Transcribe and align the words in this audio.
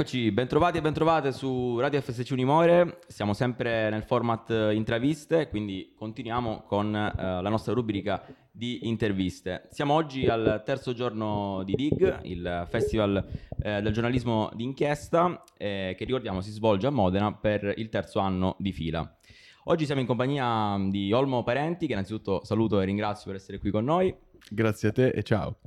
Eccoci, 0.00 0.32
bentrovati 0.32 0.78
e 0.78 0.80
bentrovate 0.80 1.30
su 1.30 1.78
Radio 1.78 2.00
FSC 2.00 2.30
Unimore, 2.30 3.00
siamo 3.06 3.34
sempre 3.34 3.90
nel 3.90 4.02
format 4.02 4.48
intraviste, 4.72 5.50
quindi 5.50 5.92
continuiamo 5.94 6.62
con 6.62 6.96
eh, 6.96 7.12
la 7.14 7.50
nostra 7.50 7.74
rubrica 7.74 8.24
di 8.50 8.88
interviste. 8.88 9.68
Siamo 9.68 9.92
oggi 9.92 10.26
al 10.26 10.62
terzo 10.64 10.94
giorno 10.94 11.62
di 11.64 11.74
DIG, 11.74 12.20
il 12.22 12.66
Festival 12.70 13.22
eh, 13.62 13.82
del 13.82 13.92
giornalismo 13.92 14.48
d'inchiesta, 14.54 15.44
eh, 15.58 15.94
che 15.98 16.04
ricordiamo 16.06 16.40
si 16.40 16.50
svolge 16.50 16.86
a 16.86 16.90
Modena 16.90 17.34
per 17.34 17.74
il 17.76 17.90
terzo 17.90 18.20
anno 18.20 18.56
di 18.58 18.72
fila. 18.72 19.18
Oggi 19.64 19.84
siamo 19.84 20.00
in 20.00 20.06
compagnia 20.06 20.78
di 20.88 21.12
Olmo 21.12 21.42
Parenti, 21.42 21.86
che 21.86 21.92
innanzitutto 21.92 22.42
saluto 22.42 22.80
e 22.80 22.86
ringrazio 22.86 23.30
per 23.30 23.38
essere 23.38 23.58
qui 23.58 23.70
con 23.70 23.84
noi. 23.84 24.16
Grazie 24.48 24.88
a 24.88 24.92
te 24.92 25.08
e 25.08 25.22
ciao. 25.22 25.58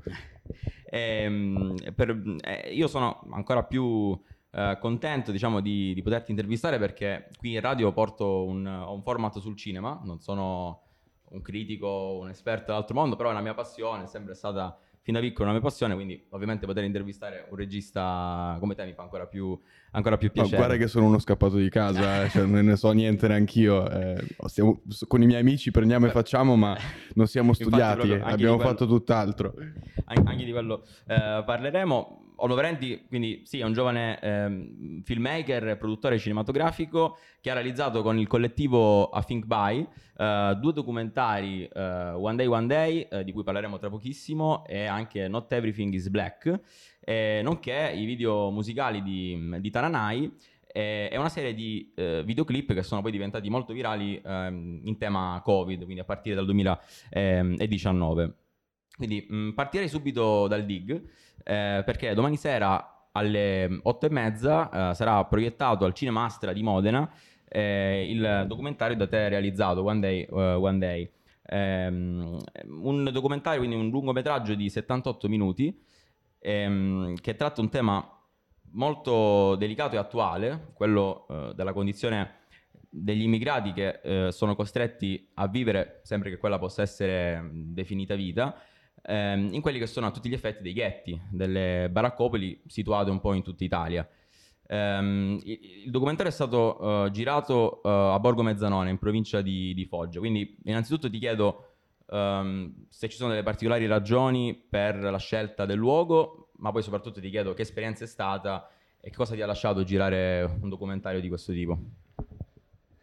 Ehm, 0.85 1.75
per, 1.95 2.21
eh, 2.41 2.73
io 2.73 2.87
sono 2.87 3.25
ancora 3.31 3.63
più 3.63 4.19
eh, 4.51 4.77
contento 4.79 5.31
diciamo, 5.31 5.59
di, 5.59 5.93
di, 5.93 6.01
poterti 6.03 6.29
intervistare 6.29 6.77
perché 6.77 7.29
qui 7.37 7.53
in 7.53 7.61
radio 7.61 7.91
porto 7.91 8.43
un, 8.45 8.65
un, 8.65 9.01
format 9.01 9.39
sul 9.39 9.57
cinema, 9.57 9.99
non 10.03 10.19
sono 10.19 10.81
un 11.29 11.41
critico, 11.41 12.19
un 12.21 12.29
esperto 12.29 12.65
dell'altro 12.67 12.95
mondo, 12.95 13.15
però 13.15 13.29
è 13.29 13.31
una 13.31 13.41
mia 13.41 13.55
passione, 13.55 14.03
è 14.03 14.07
sempre 14.07 14.35
stata 14.35 14.77
fin 15.03 15.13
da 15.13 15.19
piccolo 15.19 15.49
una 15.49 15.51
mia 15.51 15.61
passione, 15.61 15.95
quindi 15.95 16.27
ovviamente 16.29 16.65
poter 16.65 16.85
intervistare 16.85 17.45
un 17.49 17.57
regista 17.57 18.55
come 18.59 18.73
te 18.73 18.85
mi 18.85 18.93
fa 18.93 19.01
ancora 19.01 19.25
più, 19.25 19.59
ancora 19.91 20.17
più 20.17 20.31
piacere. 20.31 20.55
No, 20.55 20.63
guarda 20.63 20.81
che 20.81 20.87
sono 20.89 21.07
uno 21.07 21.19
scappato 21.19 21.57
di 21.57 21.69
casa, 21.69 22.23
eh, 22.23 22.29
cioè 22.29 22.45
non 22.45 22.63
ne 22.63 22.77
so 22.77 22.89
niente 22.93 23.27
neanch'io. 23.27 23.89
Eh, 23.89 24.25
stiamo, 24.45 24.81
con 25.09 25.21
i 25.21 25.25
miei 25.25 25.41
amici 25.41 25.71
prendiamo 25.71 26.05
e 26.05 26.09
facciamo, 26.09 26.55
ma 26.55 26.77
non 27.15 27.27
siamo 27.27 27.51
studiati, 27.51 28.07
proprio, 28.07 28.25
abbiamo 28.25 28.55
quello, 28.55 28.69
fatto 28.69 28.87
tutt'altro. 28.87 29.53
Anche 30.05 30.45
di 30.45 30.51
quello 30.51 30.85
eh, 31.05 31.43
parleremo. 31.45 32.22
Olmo 32.37 32.55
Parenti, 32.55 33.05
quindi 33.07 33.41
sì, 33.45 33.59
è 33.59 33.63
un 33.63 33.73
giovane 33.73 34.19
eh, 34.19 35.01
filmmaker 35.03 35.77
produttore 35.77 36.17
cinematografico 36.17 37.17
che 37.39 37.51
ha 37.51 37.53
realizzato 37.53 38.01
con 38.01 38.17
il 38.17 38.27
collettivo 38.27 39.09
A 39.09 39.21
Think 39.23 39.45
By 39.45 39.87
uh, 40.17 40.55
due 40.55 40.73
documentari, 40.73 41.69
uh, 41.71 41.79
One 41.79 42.35
Day 42.35 42.45
One 42.47 42.67
Day, 42.67 43.07
uh, 43.09 43.23
di 43.23 43.31
cui 43.31 43.43
parleremo 43.43 43.77
tra 43.77 43.89
pochissimo, 43.89 44.65
e 44.65 44.85
anche 44.85 45.27
Not 45.27 45.51
Everything 45.51 45.93
is 45.93 46.09
Black, 46.09 46.59
eh, 46.99 47.41
nonché 47.43 47.93
i 47.95 48.05
video 48.05 48.49
musicali 48.49 49.01
di, 49.01 49.57
di 49.59 49.69
Taranai 49.69 50.31
e 50.75 51.13
una 51.17 51.29
serie 51.29 51.53
di 51.53 51.91
eh, 51.95 52.23
videoclip 52.25 52.73
che 52.73 52.81
sono 52.81 53.03
poi 53.03 53.11
diventati 53.11 53.47
molto 53.47 53.73
virali 53.73 54.19
ehm, 54.25 54.81
in 54.85 54.97
tema 54.97 55.39
Covid, 55.43 55.83
quindi 55.83 56.01
a 56.01 56.03
partire 56.03 56.33
dal 56.33 56.45
2019. 56.45 58.33
Quindi 58.95 59.25
mh, 59.27 59.51
partirei 59.51 59.87
subito 59.87 60.47
dal 60.47 60.65
dig, 60.65 60.91
eh, 61.43 61.81
perché 61.85 62.13
domani 62.13 62.37
sera 62.37 63.07
alle 63.11 63.79
8 63.81 64.05
e 64.05 64.09
mezza 64.09 64.91
eh, 64.91 64.93
sarà 64.95 65.23
proiettato 65.25 65.85
al 65.85 65.93
Cinema 65.93 66.25
Astra 66.25 66.53
di 66.53 66.63
Modena 66.63 67.09
eh, 67.55 68.07
il 68.09 68.45
documentario 68.47 68.95
da 68.95 69.07
te 69.07 69.29
realizzato, 69.29 69.83
One 69.83 69.99
Day, 69.99 70.25
uh, 70.27 70.35
One 70.59 70.79
Day. 70.79 71.11
Um, 71.45 72.39
un 72.81 73.09
documentario, 73.11 73.59
quindi 73.59 73.75
un 73.75 73.89
lungometraggio 73.89 74.55
di 74.55 74.71
78 74.71 75.29
minuti, 75.29 75.79
um, 76.39 77.13
che 77.13 77.35
tratta 77.35 77.61
un 77.61 77.69
tema 77.69 78.03
molto 78.71 79.55
delicato 79.55 79.95
e 79.95 79.99
attuale, 79.99 80.71
quello 80.73 81.27
uh, 81.29 81.53
della 81.53 81.73
condizione 81.73 82.41
degli 82.89 83.21
immigrati 83.21 83.71
che 83.71 83.99
uh, 84.03 84.29
sono 84.31 84.55
costretti 84.55 85.29
a 85.35 85.47
vivere, 85.47 85.99
sempre 86.01 86.31
che 86.31 86.37
quella 86.37 86.57
possa 86.57 86.81
essere 86.81 87.51
definita 87.53 88.15
vita, 88.15 88.59
ehm, 89.03 89.53
in 89.53 89.61
quelli 89.61 89.79
che 89.79 89.87
sono 89.87 90.07
a 90.07 90.11
tutti 90.11 90.29
gli 90.29 90.33
effetti 90.33 90.63
dei 90.63 90.73
ghetti, 90.73 91.19
delle 91.29 91.89
baraccopoli 91.91 92.63
situate 92.65 93.11
un 93.11 93.19
po' 93.19 93.33
in 93.33 93.43
tutta 93.43 93.63
Italia. 93.63 94.07
Um, 94.65 95.39
il, 95.43 95.91
documentario 95.91 96.31
è 96.31 96.33
stato 96.33 96.81
uh, 96.81 97.11
girato 97.11 97.81
uh, 97.83 97.87
a 97.87 98.19
Borgo 98.19 98.41
Mezzanone, 98.43 98.89
in 98.89 98.97
provincia 98.97 99.41
di, 99.41 99.73
di, 99.73 99.85
Foggia. 99.85 100.19
Quindi, 100.19 100.57
innanzitutto 100.63 101.09
ti 101.09 101.19
chiedo 101.19 101.73
um, 102.07 102.73
se 102.89 103.09
ci 103.09 103.17
sono 103.17 103.31
delle 103.31 103.43
particolari 103.43 103.85
ragioni 103.85 104.55
per 104.55 104.95
la 104.95 105.17
scelta 105.17 105.65
del 105.65 105.77
luogo, 105.77 106.51
ma 106.57 106.71
poi 106.71 106.81
soprattutto 106.81 107.19
ti 107.19 107.29
chiedo 107.29 107.53
che 107.53 107.63
esperienza 107.63 108.05
è 108.05 108.07
stata 108.07 108.69
e 108.99 109.11
cosa 109.11 109.35
ti 109.35 109.41
ha 109.41 109.45
lasciato 109.45 109.83
girare 109.83 110.43
un 110.61 110.69
documentario 110.69 111.19
di 111.19 111.27
questo 111.27 111.51
tipo. 111.51 111.77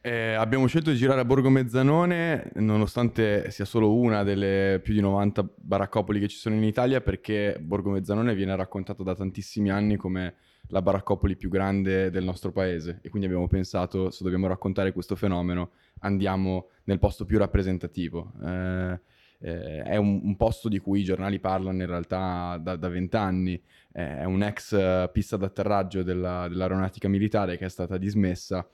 Eh, 0.02 0.32
abbiamo 0.32 0.66
scelto 0.66 0.90
di 0.90 0.96
girare 0.96 1.20
a 1.20 1.26
Borgo 1.26 1.50
Mezzanone, 1.50 2.52
nonostante 2.54 3.50
sia 3.50 3.66
solo 3.66 3.94
una 3.94 4.22
delle 4.22 4.80
più 4.82 4.94
di 4.94 5.00
90 5.02 5.46
baraccopoli 5.56 6.18
che 6.18 6.28
ci 6.28 6.38
sono 6.38 6.54
in 6.54 6.62
Italia, 6.64 7.02
perché 7.02 7.58
Borgo 7.60 7.90
Mezzanone 7.90 8.34
viene 8.34 8.56
raccontato 8.56 9.02
da 9.02 9.14
tantissimi 9.14 9.68
anni 9.68 9.96
come 9.96 10.36
la 10.68 10.80
baraccopoli 10.80 11.36
più 11.36 11.50
grande 11.50 12.08
del 12.08 12.24
nostro 12.24 12.50
paese. 12.50 13.00
E 13.02 13.10
quindi 13.10 13.28
abbiamo 13.28 13.46
pensato, 13.46 14.10
se 14.10 14.24
dobbiamo 14.24 14.46
raccontare 14.46 14.92
questo 14.92 15.16
fenomeno, 15.16 15.72
andiamo 15.98 16.68
nel 16.84 16.98
posto 16.98 17.26
più 17.26 17.36
rappresentativo. 17.36 18.32
Eh, 18.42 19.00
eh, 19.40 19.82
è 19.82 19.96
un, 19.96 20.20
un, 20.22 20.36
posto 20.36 20.70
di 20.70 20.78
cui 20.78 21.00
i 21.00 21.04
giornali 21.04 21.40
parlano 21.40 21.78
in 21.78 21.86
realtà 21.86 22.58
da 22.58 22.88
vent'anni. 22.88 23.62
Eh, 23.92 24.20
è 24.20 24.24
un 24.24 24.42
ex 24.42 25.10
pista 25.12 25.36
d'atterraggio 25.36 26.02
della, 26.02 26.48
dell'aeronautica 26.48 27.06
militare 27.06 27.58
che 27.58 27.66
è 27.66 27.70
stata 27.70 27.98
dismessa 27.98 28.66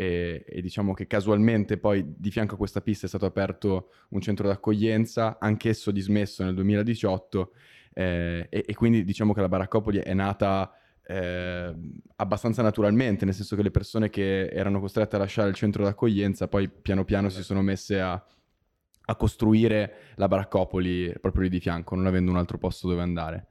e, 0.00 0.44
e, 0.46 0.62
diciamo 0.62 0.94
che 0.94 1.08
casualmente 1.08 1.76
poi 1.76 2.14
di 2.16 2.30
fianco 2.30 2.54
a 2.54 2.56
questa 2.56 2.80
pista 2.80 3.06
è 3.06 3.08
stato 3.08 3.26
aperto 3.26 3.90
un 4.10 4.20
centro 4.20 4.46
d'accoglienza, 4.46 5.38
anch'esso 5.40 5.90
dismesso 5.90 6.44
nel 6.44 6.54
2018 6.54 7.52
eh, 7.94 8.46
e, 8.48 8.64
e, 8.64 8.74
quindi 8.74 9.02
diciamo 9.02 9.32
che 9.32 9.40
la 9.40 9.48
Baraccopoli 9.48 9.98
è 9.98 10.14
nata 10.14 10.72
eh, 11.04 11.74
abbastanza 12.14 12.62
naturalmente, 12.62 13.24
nel 13.24 13.34
senso 13.34 13.56
che 13.56 13.62
le 13.62 13.72
persone 13.72 14.08
che 14.08 14.46
erano 14.50 14.78
costrette 14.78 15.16
a 15.16 15.18
lasciare 15.18 15.48
il 15.48 15.56
centro 15.56 15.82
d'accoglienza 15.82 16.46
poi 16.46 16.68
piano 16.68 17.04
piano 17.04 17.28
si 17.28 17.42
sono 17.42 17.60
messe 17.60 18.00
a, 18.00 18.12
a 18.12 19.16
costruire 19.16 20.12
la 20.14 20.28
Baraccopoli 20.28 21.12
proprio 21.20 21.42
lì 21.42 21.48
di 21.48 21.58
fianco, 21.58 21.96
non 21.96 22.06
avendo 22.06 22.30
un 22.30 22.36
altro 22.36 22.56
posto 22.56 22.86
dove 22.86 23.02
andare. 23.02 23.48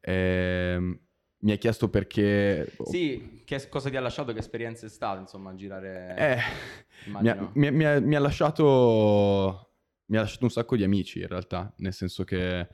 Eh, 0.00 0.98
mi 1.44 1.52
hai 1.52 1.58
chiesto 1.58 1.88
perché... 1.88 2.74
Sì, 2.84 3.42
che 3.44 3.68
cosa 3.68 3.90
ti 3.90 3.96
ha 3.96 4.00
lasciato, 4.00 4.32
che 4.32 4.38
esperienza 4.38 4.86
è 4.86 4.88
stata, 4.88 5.20
insomma, 5.20 5.54
girare... 5.54 6.14
Eh, 6.16 6.38
mi 7.10 7.28
ha, 7.28 7.50
mi, 7.52 7.70
mi, 7.70 7.84
ha, 7.84 8.00
mi 8.00 8.16
ha, 8.16 8.18
lasciato... 8.18 9.68
Mi 10.06 10.16
ha 10.16 10.20
lasciato 10.20 10.44
un 10.44 10.50
sacco 10.50 10.74
di 10.76 10.84
amici, 10.84 11.20
in 11.20 11.28
realtà, 11.28 11.72
nel 11.76 11.92
senso 11.92 12.24
che... 12.24 12.66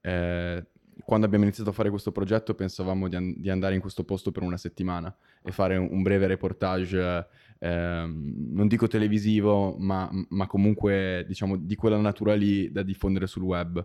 Eh, 0.00 0.66
quando 1.02 1.26
abbiamo 1.26 1.44
iniziato 1.44 1.70
a 1.70 1.72
fare 1.72 1.90
questo 1.90 2.12
progetto 2.12 2.54
pensavamo 2.54 3.08
di, 3.08 3.16
an- 3.16 3.34
di, 3.36 3.50
andare 3.50 3.74
in 3.74 3.80
questo 3.80 4.04
posto 4.04 4.30
per 4.30 4.44
una 4.44 4.56
settimana 4.56 5.14
e 5.42 5.50
fare 5.50 5.76
un, 5.76 5.88
un 5.90 6.02
breve 6.02 6.28
reportage, 6.28 7.26
eh, 7.58 8.06
non 8.06 8.68
dico 8.68 8.86
televisivo, 8.86 9.76
ma, 9.76 10.08
ma, 10.28 10.46
comunque 10.46 11.24
diciamo 11.26 11.56
di 11.56 11.74
quella 11.74 11.98
natura 11.98 12.34
lì 12.34 12.70
da 12.70 12.82
diffondere 12.82 13.26
sul 13.26 13.42
web. 13.42 13.84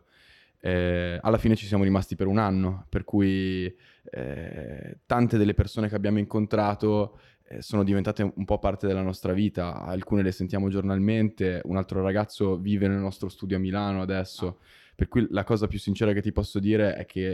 Eh, 0.62 1.18
alla 1.22 1.38
fine 1.38 1.56
ci 1.56 1.66
siamo 1.66 1.84
rimasti 1.84 2.16
per 2.16 2.28
un 2.28 2.38
anno, 2.38 2.86
per 2.90 3.04
cui 3.04 3.74
eh, 4.12 5.00
tante 5.06 5.38
delle 5.38 5.54
persone 5.54 5.88
che 5.88 5.96
abbiamo 5.96 6.20
incontrato 6.20 7.20
eh, 7.48 7.62
sono 7.62 7.84
diventate 7.84 8.32
un 8.36 8.46
po' 8.46 8.60
parte 8.60 8.86
della 8.86 9.02
nostra 9.02 9.34
vita, 9.34 9.82
alcune 9.82 10.22
le 10.22 10.32
sentiamo 10.32 10.70
giornalmente, 10.70 11.62
un 11.66 11.78
altro 11.78 12.02
ragazzo 12.02 12.58
vive 12.58 12.88
nel 12.88 13.00
nostro 13.00 13.30
studio 13.30 13.58
a 13.58 13.60
Milano 13.60 14.02
adesso, 14.02 14.48
ah. 14.48 14.56
per 14.96 15.08
cui 15.08 15.26
la 15.30 15.44
cosa 15.44 15.68
più 15.68 15.80
sincera 15.80 16.14
che 16.14 16.22
ti 16.22 16.32
posso 16.32 16.60
dire 16.60 16.94
è 16.96 17.06
che 17.06 17.32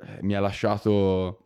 eh, 0.00 0.18
mi 0.22 0.34
ha 0.34 0.40
lasciato 0.40 1.44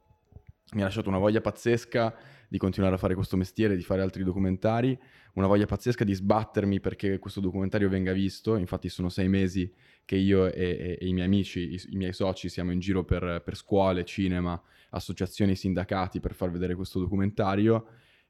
mi 0.74 0.80
ha 0.80 0.84
lasciato 0.84 1.08
una 1.10 1.18
voglia 1.18 1.40
pazzesca 1.40 2.14
di 2.52 2.58
continuare 2.58 2.96
a 2.96 2.98
fare 2.98 3.14
questo 3.14 3.38
mestiere, 3.38 3.76
di 3.76 3.82
fare 3.82 4.02
altri 4.02 4.22
documentari, 4.24 4.96
una 5.36 5.46
voglia 5.46 5.64
pazzesca 5.64 6.04
di 6.04 6.12
sbattermi 6.12 6.80
perché 6.80 7.18
questo 7.18 7.40
documentario 7.40 7.88
venga 7.88 8.12
visto, 8.12 8.56
infatti 8.56 8.90
sono 8.90 9.08
sei 9.08 9.26
mesi 9.26 9.72
che 10.04 10.16
io 10.16 10.52
e, 10.52 10.52
e, 10.52 10.98
e 11.00 11.06
i 11.06 11.14
miei 11.14 11.24
amici, 11.24 11.60
i, 11.60 11.80
i, 11.92 11.96
miei 11.96 12.12
soci 12.12 12.50
siamo 12.50 12.70
in 12.70 12.78
giro 12.78 13.04
per, 13.04 13.40
per, 13.42 13.56
scuole, 13.56 14.04
cinema, 14.04 14.62
associazioni, 14.90 15.56
sindacati 15.56 16.20
per 16.20 16.34
far 16.34 16.50
vedere 16.50 16.74
questo 16.74 16.98
documentario. 16.98 17.86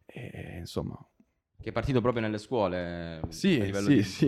E 0.06 0.58
insomma 0.58 0.96
che 1.62 1.70
è 1.70 1.72
partito 1.72 2.00
proprio 2.00 2.22
nelle 2.22 2.38
scuole. 2.38 3.20
Sì, 3.28 3.70
sì, 3.72 3.94
di... 3.94 4.02
sì, 4.02 4.26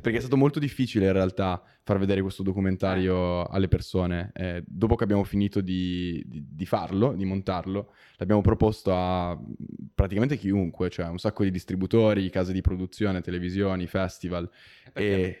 perché 0.00 0.18
è 0.18 0.20
stato 0.20 0.36
molto 0.36 0.58
difficile 0.58 1.06
in 1.06 1.12
realtà 1.12 1.62
far 1.84 1.98
vedere 1.98 2.20
questo 2.20 2.42
documentario 2.42 3.46
eh. 3.46 3.48
alle 3.52 3.68
persone. 3.68 4.32
Eh, 4.34 4.62
dopo 4.66 4.96
che 4.96 5.04
abbiamo 5.04 5.22
finito 5.24 5.60
di, 5.60 6.22
di, 6.26 6.44
di, 6.50 6.66
farlo, 6.66 7.12
di 7.12 7.24
montarlo, 7.24 7.92
l'abbiamo 8.16 8.40
proposto 8.40 8.92
a 8.94 9.40
praticamente 9.94 10.36
chiunque, 10.36 10.90
cioè 10.90 11.06
un 11.06 11.18
sacco 11.18 11.44
di 11.44 11.50
distributori, 11.50 12.28
case 12.30 12.52
di 12.52 12.60
produzione, 12.60 13.20
televisioni, 13.20 13.86
festival. 13.86 14.50
E... 14.92 15.04
e... 15.04 15.38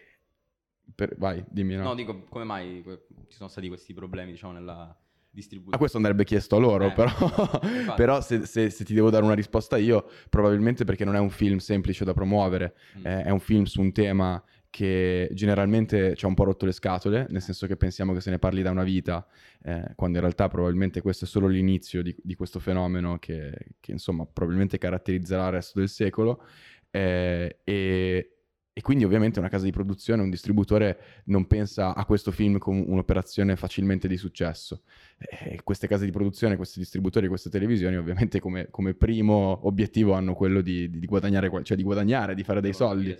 Per... 0.94 1.16
Vai, 1.16 1.42
dimmi. 1.48 1.74
No? 1.74 1.84
no, 1.84 1.94
dico 1.94 2.24
come 2.28 2.44
mai 2.44 2.82
ci 3.28 3.36
sono 3.36 3.48
stati 3.48 3.66
questi 3.68 3.94
problemi, 3.94 4.32
diciamo, 4.32 4.52
nella 4.52 4.96
distribuire. 5.32 5.74
A 5.74 5.78
questo 5.78 5.96
andrebbe 5.96 6.24
chiesto 6.24 6.56
a 6.56 6.58
loro, 6.58 6.86
eh, 6.86 6.92
però, 6.92 7.10
però 7.96 8.20
se, 8.20 8.46
se, 8.46 8.70
se, 8.70 8.84
ti 8.84 8.94
devo 8.94 9.10
dare 9.10 9.24
una 9.24 9.34
risposta 9.34 9.76
io, 9.76 10.08
probabilmente 10.28 10.84
perché 10.84 11.04
non 11.04 11.16
è 11.16 11.18
un 11.18 11.30
film 11.30 11.56
semplice 11.58 12.04
da 12.04 12.12
promuovere, 12.12 12.74
mm. 12.98 13.06
eh, 13.06 13.22
è 13.24 13.30
un 13.30 13.40
film 13.40 13.64
su 13.64 13.80
un 13.80 13.92
tema 13.92 14.42
che 14.72 15.28
generalmente 15.32 16.16
ci 16.16 16.24
ha 16.24 16.28
un 16.28 16.34
po' 16.34 16.44
rotto 16.44 16.64
le 16.64 16.72
scatole, 16.72 17.26
nel 17.28 17.42
senso 17.42 17.66
che 17.66 17.76
pensiamo 17.76 18.14
che 18.14 18.22
se 18.22 18.30
ne 18.30 18.38
parli 18.38 18.62
da 18.62 18.70
una 18.70 18.84
vita, 18.84 19.26
eh, 19.62 19.92
quando 19.94 20.16
in 20.16 20.22
realtà 20.22 20.48
probabilmente 20.48 21.02
questo 21.02 21.26
è 21.26 21.28
solo 21.28 21.46
l'inizio 21.46 22.02
di, 22.02 22.16
di 22.22 22.34
questo 22.34 22.58
fenomeno 22.58 23.18
che, 23.18 23.52
che, 23.80 23.92
insomma 23.92 24.24
probabilmente 24.24 24.78
caratterizzerà 24.78 25.46
il 25.46 25.52
resto 25.52 25.78
del 25.78 25.90
secolo. 25.90 26.42
Eh, 26.90 27.58
e, 27.64 28.31
e 28.74 28.80
quindi 28.80 29.04
ovviamente 29.04 29.38
una 29.38 29.50
casa 29.50 29.64
di 29.64 29.70
produzione, 29.70 30.22
un 30.22 30.30
distributore 30.30 30.98
non 31.24 31.46
pensa 31.46 31.94
a 31.94 32.06
questo 32.06 32.30
film 32.30 32.56
come 32.56 32.82
un'operazione 32.86 33.54
facilmente 33.54 34.08
di 34.08 34.16
successo. 34.16 34.80
E 35.18 35.60
queste 35.62 35.86
case 35.86 36.06
di 36.06 36.10
produzione, 36.10 36.56
questi 36.56 36.78
distributori, 36.78 37.28
queste 37.28 37.50
televisioni 37.50 37.96
ovviamente 37.96 38.40
come, 38.40 38.68
come 38.70 38.94
primo 38.94 39.60
obiettivo 39.66 40.14
hanno 40.14 40.32
quello 40.32 40.62
di, 40.62 40.88
di, 40.88 41.06
guadagnare, 41.06 41.50
cioè 41.64 41.76
di 41.76 41.82
guadagnare, 41.82 42.34
di 42.34 42.44
fare 42.44 42.62
dei 42.62 42.72
soldi, 42.72 43.14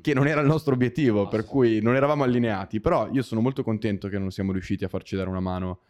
che 0.00 0.14
non 0.14 0.26
era 0.26 0.40
il 0.40 0.46
nostro 0.46 0.72
obiettivo, 0.72 1.28
per 1.28 1.44
cui 1.44 1.82
non 1.82 1.96
eravamo 1.96 2.22
allineati. 2.24 2.80
Però 2.80 3.10
io 3.12 3.20
sono 3.20 3.42
molto 3.42 3.62
contento 3.62 4.08
che 4.08 4.18
non 4.18 4.30
siamo 4.30 4.52
riusciti 4.52 4.84
a 4.84 4.88
farci 4.88 5.16
dare 5.16 5.28
una 5.28 5.40
mano 5.40 5.80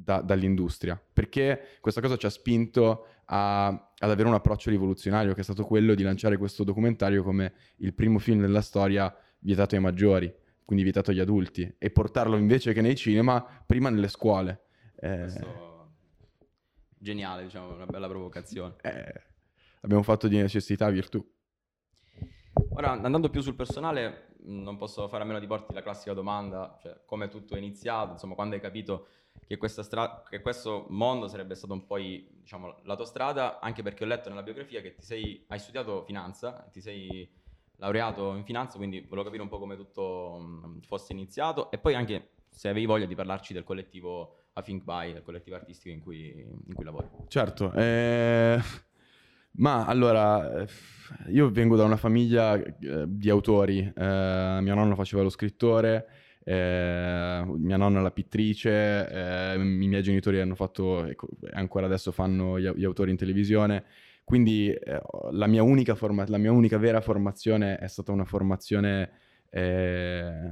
da, 0.00 0.20
dall'industria, 0.20 1.00
perché 1.12 1.78
questa 1.80 2.00
cosa 2.00 2.16
ci 2.16 2.26
ha 2.26 2.30
spinto 2.30 3.06
a, 3.26 3.66
ad 3.66 4.10
avere 4.10 4.28
un 4.28 4.34
approccio 4.34 4.70
rivoluzionario 4.70 5.34
che 5.34 5.40
è 5.40 5.44
stato 5.44 5.64
quello 5.64 5.94
di 5.94 6.02
lanciare 6.02 6.36
questo 6.36 6.62
documentario 6.62 7.22
come 7.22 7.52
il 7.78 7.92
primo 7.94 8.18
film 8.18 8.40
della 8.40 8.60
storia 8.60 9.14
vietato 9.40 9.74
ai 9.74 9.80
maggiori, 9.80 10.32
quindi 10.64 10.84
vietato 10.84 11.10
agli 11.10 11.20
adulti, 11.20 11.74
e 11.78 11.90
portarlo 11.90 12.36
invece 12.36 12.72
che 12.72 12.80
nei 12.80 12.96
cinema 12.96 13.44
prima 13.66 13.90
nelle 13.90 14.08
scuole. 14.08 14.66
Eh, 15.00 15.26
Geniale, 17.00 17.44
diciamo, 17.44 17.74
una 17.74 17.86
bella 17.86 18.08
provocazione. 18.08 18.74
Eh, 18.82 19.22
abbiamo 19.82 20.02
fatto 20.02 20.28
di 20.28 20.36
necessità 20.36 20.88
virtù. 20.90 21.24
Ora, 22.70 22.90
andando 22.90 23.30
più 23.30 23.40
sul 23.40 23.54
personale, 23.54 24.34
non 24.44 24.76
posso 24.76 25.06
fare 25.08 25.22
a 25.22 25.26
meno 25.26 25.38
di 25.38 25.46
porti 25.46 25.72
la 25.72 25.82
classica 25.82 26.12
domanda, 26.12 26.76
cioè 26.80 27.00
come 27.04 27.28
tutto 27.28 27.54
è 27.54 27.58
iniziato, 27.58 28.12
insomma, 28.12 28.34
quando 28.34 28.54
hai 28.54 28.60
capito 28.60 29.06
che, 29.48 29.58
che, 30.28 30.40
questo 30.42 30.86
mondo 30.90 31.26
sarebbe 31.26 31.54
stato 31.54 31.72
un 31.72 31.86
po' 31.86 31.96
diciamo, 31.96 32.80
la 32.82 32.94
tua 32.94 33.06
strada, 33.06 33.58
anche 33.60 33.82
perché 33.82 34.04
ho 34.04 34.06
letto 34.06 34.28
nella 34.28 34.42
biografia 34.42 34.82
che 34.82 34.96
sei, 34.98 35.42
hai 35.48 35.58
studiato 35.58 36.04
finanza, 36.04 36.68
ti 36.70 36.82
sei 36.82 37.26
laureato 37.76 38.34
in 38.34 38.44
finanza, 38.44 38.76
quindi 38.76 39.00
volevo 39.00 39.24
capire 39.24 39.42
un 39.42 39.48
po' 39.48 39.58
come 39.58 39.76
tutto 39.76 40.34
um, 40.38 40.80
fosse 40.82 41.12
iniziato 41.12 41.70
e 41.70 41.78
poi 41.78 41.94
anche 41.94 42.32
se 42.50 42.68
avevi 42.68 42.84
voglia 42.84 43.06
di 43.06 43.14
parlarci 43.14 43.54
del 43.54 43.64
collettivo 43.64 44.48
A 44.52 44.62
Think 44.62 44.82
By, 44.82 45.14
del 45.14 45.22
collettivo 45.22 45.56
artistico 45.56 45.94
in 45.94 46.02
cui, 46.02 46.46
in 46.66 46.74
cui 46.74 46.84
lavori. 46.84 47.08
Certo, 47.28 47.72
eh, 47.72 48.60
ma 49.52 49.86
allora 49.86 50.66
io 51.28 51.50
vengo 51.50 51.76
da 51.76 51.84
una 51.84 51.96
famiglia 51.96 52.54
eh, 52.54 53.04
di 53.06 53.30
autori, 53.30 53.78
eh, 53.78 54.58
mio 54.60 54.74
nonno 54.74 54.94
faceva 54.94 55.22
lo 55.22 55.30
scrittore, 55.30 56.06
eh, 56.48 57.44
mia 57.44 57.76
nonna 57.76 58.00
la 58.00 58.10
pittrice, 58.10 59.06
eh, 59.06 59.54
i 59.56 59.86
miei 59.86 60.02
genitori 60.02 60.40
hanno 60.40 60.54
fatto, 60.54 61.04
ecco, 61.04 61.28
ancora 61.52 61.84
adesso 61.84 62.10
fanno 62.10 62.58
gli, 62.58 62.66
gli, 62.70 62.84
autori 62.84 63.10
in 63.10 63.18
televisione, 63.18 63.84
quindi 64.24 64.70
eh, 64.70 64.98
la, 65.32 65.46
mia 65.46 65.62
unica 65.62 65.94
forma- 65.94 66.24
la 66.26 66.38
mia 66.38 66.50
unica 66.50 66.78
vera 66.78 67.02
formazione 67.02 67.76
è 67.76 67.86
stata 67.86 68.12
una 68.12 68.24
formazione 68.24 69.10
eh, 69.50 70.50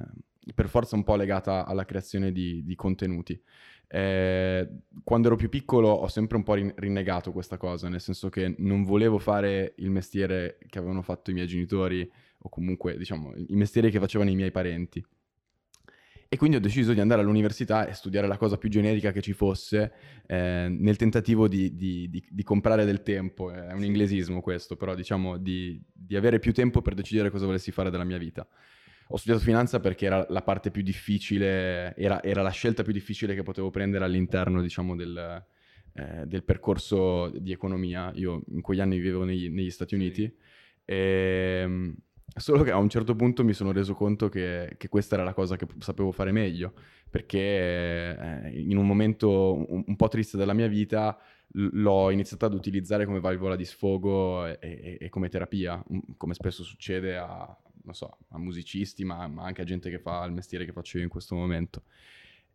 per 0.54 0.69
forza 0.69 0.96
un 0.96 1.02
po' 1.02 1.16
legata 1.16 1.64
alla 1.64 1.87
creazione 1.87 2.31
di, 2.31 2.62
di 2.62 2.75
contenuti. 2.75 3.40
Eh, 3.88 4.69
quando 5.02 5.28
ero 5.28 5.37
più 5.37 5.48
piccolo 5.48 5.88
ho 5.88 6.08
sempre 6.08 6.37
un 6.37 6.43
po' 6.43 6.54
rinnegato 6.54 7.32
questa 7.32 7.56
cosa, 7.56 7.88
nel 7.88 8.02
senso 8.02 8.28
che 8.28 8.54
non 8.58 8.84
volevo 8.84 9.19
fare 9.19 9.72
il 9.76 9.88
mestiere 9.88 10.58
che 10.69 10.78
avevano 10.78 11.00
fatto 11.00 11.31
i 11.31 11.34
miei 11.34 11.46
genitori 11.46 12.10
o 12.40 12.48
comunque 12.50 12.98
diciamo 12.98 13.32
i 13.34 13.54
mestieri 13.56 13.90
che 13.90 13.98
facevano 13.98 14.28
i 14.28 14.34
miei 14.34 14.50
parenti. 14.50 15.02
E 16.28 16.37
quindi 16.37 16.56
ho 16.56 16.61
deciso 16.61 16.93
di 16.93 17.00
andare 17.00 17.20
all'università 17.20 17.87
e 17.87 17.93
studiare 17.93 18.26
la 18.26 18.37
cosa 18.37 18.58
più 18.58 18.69
generica 18.69 19.12
che 19.12 19.20
ci 19.20 19.32
fosse, 19.32 19.93
eh, 20.26 20.67
nel 20.69 20.96
tentativo 20.96 21.46
di, 21.46 21.76
di, 21.76 22.08
di, 22.11 22.25
di, 22.28 22.43
comprare 22.43 22.84
del 22.84 23.02
tempo. 23.02 23.52
È 23.52 23.73
un 23.73 23.84
inglesismo 23.84 24.40
questo, 24.40 24.76
però 24.76 24.96
diciamo 24.96 25.37
di, 25.37 25.81
avere 26.14 26.40
più 26.40 26.52
tempo 26.52 26.82
per 26.82 26.94
decidere 26.94 27.31
cosa 27.31 27.46
volessi 27.46 27.70
fare 27.70 27.90
della 27.90 28.05
mia 28.05 28.19
vita. 28.19 28.46
Ho 29.11 29.17
studiato 29.17 29.40
finanza 29.44 29.78
perché 29.78 30.06
era 30.06 30.26
la 30.28 30.43
parte 30.43 30.73
più 30.73 30.82
difficile, 30.82 31.94
era, 31.94 32.20
era 32.20 32.43
la 32.43 32.50
scelta 32.50 32.82
più 32.82 32.93
difficile 32.93 33.37
che 33.37 33.44
potevo 33.44 33.70
prendere 33.70 34.05
all'interno, 34.05 34.61
diciamo, 34.61 34.96
del, 34.96 35.44
eh, 35.93 36.26
del 36.26 36.43
percorso 36.43 37.31
di 37.31 37.52
economia. 37.52 38.11
Io 38.17 38.43
in 38.49 38.62
quegli 38.62 38.81
anni 38.81 38.99
vivevo 38.99 39.22
negli, 39.22 39.49
negli 39.49 39.70
Stati 39.70 39.94
Uniti 39.94 40.25
e 40.84 41.61
ehm, 41.62 41.96
Solo 42.34 42.62
che 42.62 42.70
a 42.70 42.78
un 42.78 42.88
certo 42.88 43.14
punto 43.14 43.44
mi 43.44 43.55
sono 43.55 43.73
reso 43.73 43.94
conto 43.94 44.28
che, 44.28 44.75
che 44.76 44.88
questa 44.88 45.14
era 45.14 45.25
la 45.25 45.32
cosa 45.32 45.56
che 45.56 45.67
sapevo 45.78 46.12
fare 46.12 46.32
meglio, 46.32 46.75
perché 47.08 47.38
eh, 47.38 48.61
in 48.61 48.76
un 48.76 48.87
momento 48.87 49.55
un, 49.55 49.84
un, 49.87 49.96
po' 49.96 50.08
triste 50.08 50.37
della 50.37 50.52
mia 50.52 50.67
vita 50.67 51.19
l'ho 51.52 52.11
iniziato 52.11 52.44
ad 52.44 52.52
utilizzare 52.52 53.06
come 53.06 53.20
valvola 53.20 53.56
di 53.56 53.64
sfogo 53.64 54.44
e, 54.46 54.58
e, 54.61 54.99
e 55.00 55.08
come 55.08 55.28
terapia, 55.28 55.82
come 56.17 56.34
spesso 56.34 56.62
succede 56.62 57.17
a, 57.17 57.56
so, 57.93 58.19
a 58.29 58.38
musicisti, 58.38 59.05
ma, 59.05 59.26
ma, 59.29 59.44
anche 59.44 59.62
a 59.62 59.64
gente 59.64 59.88
che 59.88 59.99
fa 59.99 60.25
il 60.25 60.32
mestiere 60.32 60.64
che 60.64 60.72
faccio 60.72 60.99
io 60.99 61.05
in 61.05 61.11
questo 61.11 61.34
momento. 61.34 61.84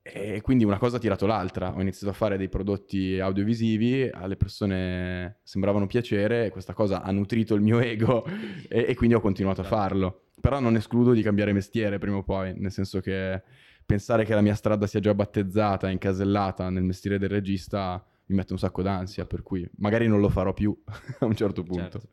E 0.03 0.41
quindi 0.41 0.63
una 0.63 0.79
cosa 0.79 0.97
ha 0.97 0.99
tirato 0.99 1.27
l'altra. 1.27 1.75
Ho 1.75 1.81
iniziato 1.81 2.11
a 2.11 2.15
fare 2.15 2.37
dei 2.37 2.49
prodotti 2.49 3.19
audiovisivi, 3.19 4.09
alle 4.11 4.35
persone 4.35 5.39
sembravano 5.43 5.85
piacere, 5.85 6.49
questa 6.49 6.73
cosa 6.73 7.03
ha 7.03 7.11
nutrito 7.11 7.53
il 7.53 7.61
mio 7.61 7.79
ego 7.79 8.25
e, 8.67 8.85
e 8.87 8.95
quindi 8.95 9.15
ho 9.15 9.21
continuato 9.21 9.61
a 9.61 9.65
farlo. 9.65 10.25
Però 10.41 10.59
non 10.59 10.75
escludo 10.75 11.11
di 11.11 11.21
cambiare 11.21 11.53
mestiere 11.53 11.99
prima 11.99 12.17
o 12.17 12.23
poi, 12.23 12.53
nel 12.57 12.71
senso 12.71 12.99
che 12.99 13.43
pensare 13.85 14.25
che 14.25 14.33
la 14.33 14.41
mia 14.41 14.55
strada 14.55 14.87
sia 14.87 14.99
già 14.99 15.13
battezzata, 15.13 15.89
incasellata 15.89 16.69
nel 16.69 16.83
mestiere 16.83 17.19
del 17.19 17.29
regista 17.29 18.03
mi 18.31 18.37
mette 18.37 18.53
un 18.53 18.59
sacco 18.59 18.81
d'ansia, 18.81 19.25
per 19.25 19.43
cui 19.43 19.69
magari 19.77 20.07
non 20.07 20.19
lo 20.19 20.29
farò 20.29 20.53
più 20.53 20.75
a 21.19 21.25
un 21.25 21.35
certo 21.35 21.63
punto. 21.63 21.99
Certo. 21.99 22.09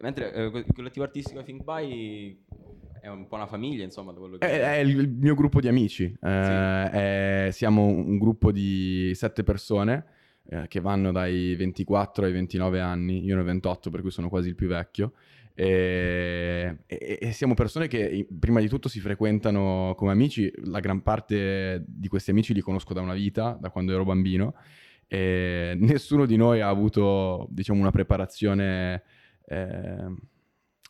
Mentre 0.00 0.32
eh, 0.32 0.44
il 0.44 0.72
collettivo 0.74 1.04
artistico 1.04 1.42
Think 1.42 1.62
By 1.62 2.38
è 3.04 3.08
un 3.08 3.26
po' 3.26 3.36
una 3.36 3.46
famiglia, 3.46 3.84
insomma, 3.84 4.12
da 4.12 4.18
quello 4.18 4.38
che... 4.38 4.46
È, 4.46 4.76
è 4.76 4.78
il 4.78 5.10
mio 5.10 5.34
gruppo 5.34 5.60
di 5.60 5.68
amici. 5.68 6.06
Sì. 6.06 6.26
Eh, 6.26 6.90
è, 6.90 7.48
siamo 7.52 7.84
un 7.84 8.16
gruppo 8.16 8.50
di 8.50 9.12
sette 9.14 9.42
persone 9.44 10.06
eh, 10.48 10.66
che 10.68 10.80
vanno 10.80 11.12
dai 11.12 11.54
24 11.54 12.24
ai 12.24 12.32
29 12.32 12.80
anni. 12.80 13.22
Io 13.22 13.34
ne 13.34 13.42
ho 13.42 13.44
28, 13.44 13.90
per 13.90 14.00
cui 14.00 14.10
sono 14.10 14.30
quasi 14.30 14.48
il 14.48 14.54
più 14.54 14.68
vecchio. 14.68 15.12
E, 15.54 16.78
e, 16.86 17.18
e, 17.20 17.32
siamo 17.32 17.54
persone 17.54 17.86
che 17.88 18.26
prima 18.40 18.60
di 18.60 18.68
tutto 18.68 18.88
si 18.88 19.00
frequentano 19.00 19.92
come 19.96 20.10
amici. 20.10 20.50
La 20.64 20.80
gran 20.80 21.02
parte 21.02 21.84
di 21.86 22.08
questi 22.08 22.30
amici 22.30 22.54
li 22.54 22.62
conosco 22.62 22.94
da 22.94 23.02
una 23.02 23.14
vita, 23.14 23.56
da 23.60 23.68
quando 23.68 23.92
ero 23.92 24.04
bambino. 24.04 24.54
E 25.06 25.76
nessuno 25.78 26.24
di 26.24 26.36
noi 26.36 26.62
ha 26.62 26.68
avuto, 26.68 27.46
diciamo, 27.50 27.80
una 27.80 27.90
preparazione... 27.90 29.02
Eh, 29.46 30.14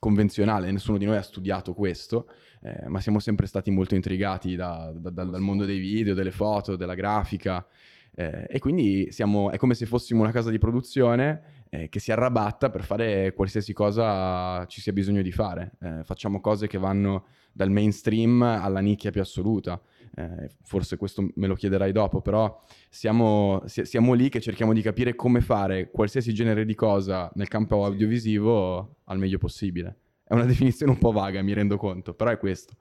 convenzionale, 0.04 0.70
nessuno 0.70 0.98
di 0.98 1.06
noi 1.06 1.16
ha 1.16 1.22
studiato 1.22 1.72
questo, 1.72 2.28
eh, 2.60 2.88
ma 2.88 3.00
siamo 3.00 3.20
sempre 3.20 3.46
stati 3.46 3.70
molto 3.70 3.94
intrigati 3.94 4.54
da, 4.54 4.92
da, 4.94 5.08
da, 5.08 5.24
dal 5.24 5.40
mondo 5.40 5.64
dei 5.64 5.78
video, 5.78 6.12
delle 6.12 6.30
foto, 6.30 6.76
della 6.76 6.94
grafica. 6.94 7.66
Eh, 8.14 8.46
e 8.48 8.58
quindi 8.58 9.10
siamo, 9.10 9.50
è 9.50 9.56
come 9.56 9.72
se 9.74 9.86
fossimo 9.86 10.20
una 10.20 10.30
casa 10.30 10.50
di 10.50 10.58
produzione 10.58 11.63
eh, 11.74 11.88
che 11.88 11.98
si 11.98 12.12
arrabatta 12.12 12.70
per 12.70 12.84
fare 12.84 13.32
qualsiasi 13.34 13.72
cosa 13.72 14.64
ci 14.66 14.80
sia 14.80 14.92
bisogno 14.92 15.22
di 15.22 15.32
fare. 15.32 15.72
Eh, 15.80 16.04
facciamo 16.04 16.40
cose 16.40 16.68
che 16.68 16.78
vanno 16.78 17.26
dal 17.52 17.70
mainstream 17.70 18.42
alla 18.42 18.78
nicchia 18.78 19.10
più 19.10 19.20
assoluta. 19.20 19.80
Eh, 20.16 20.48
forse 20.62 20.96
questo 20.96 21.28
me 21.34 21.48
lo 21.48 21.56
chiederai 21.56 21.90
dopo, 21.90 22.20
però 22.20 22.62
siamo, 22.88 23.62
siamo, 23.66 24.12
lì 24.12 24.28
che 24.28 24.40
cerchiamo 24.40 24.72
di 24.72 24.82
capire 24.82 25.16
come 25.16 25.40
fare 25.40 25.90
qualsiasi 25.90 26.32
genere 26.32 26.64
di 26.64 26.76
cosa 26.76 27.28
nel 27.34 27.48
campo 27.48 27.84
audiovisivo 27.84 28.98
al 29.04 29.18
meglio 29.18 29.38
possibile. 29.38 29.96
È 30.22 30.34
una 30.34 30.44
definizione 30.46 30.92
un 30.92 30.98
po' 30.98 31.10
vaga, 31.10 31.42
mi 31.42 31.52
rendo 31.52 31.76
conto, 31.76 32.14
però 32.14 32.30
è 32.30 32.38
questo. 32.38 32.76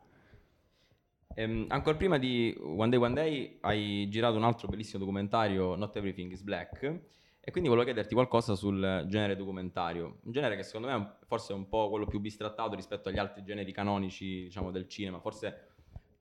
Um, 1.36 1.66
ancora 1.70 1.98
prima 1.98 2.20
di 2.20 2.56
One 2.62 2.90
Day 2.90 3.00
One 3.00 3.14
Day 3.16 3.58
hai 3.62 4.08
girato 4.10 4.38
un 4.38 4.44
altro 4.44 4.68
bellissimo 4.68 5.00
documentario, 5.00 5.76
Not 5.76 5.96
Everything 5.96 6.32
is 6.32 6.44
Black, 6.44 7.02
e 7.46 7.52
quindi 7.52 7.68
volevo 7.68 7.86
chiederti 7.86 8.14
qualcosa 8.14 8.56
sul 8.56 9.04
genere 9.08 9.36
documentario. 9.36 10.20
Un 10.24 10.32
genere 10.32 10.56
che 10.56 10.64
secondo 10.64 10.88
me 10.88 10.96
è 10.96 11.26
forse 11.26 11.52
un 11.52 11.68
po' 11.68 11.90
quello 11.90 12.06
più 12.06 12.22
bistrattato 12.22 12.74
rispetto 12.74 13.10
agli 13.10 13.18
altri 13.18 13.44
generi 13.44 13.74
canonici, 13.74 14.44
diciamo, 14.44 14.72
del 14.72 14.88
cinema. 14.88 15.20
Forse 15.20 15.72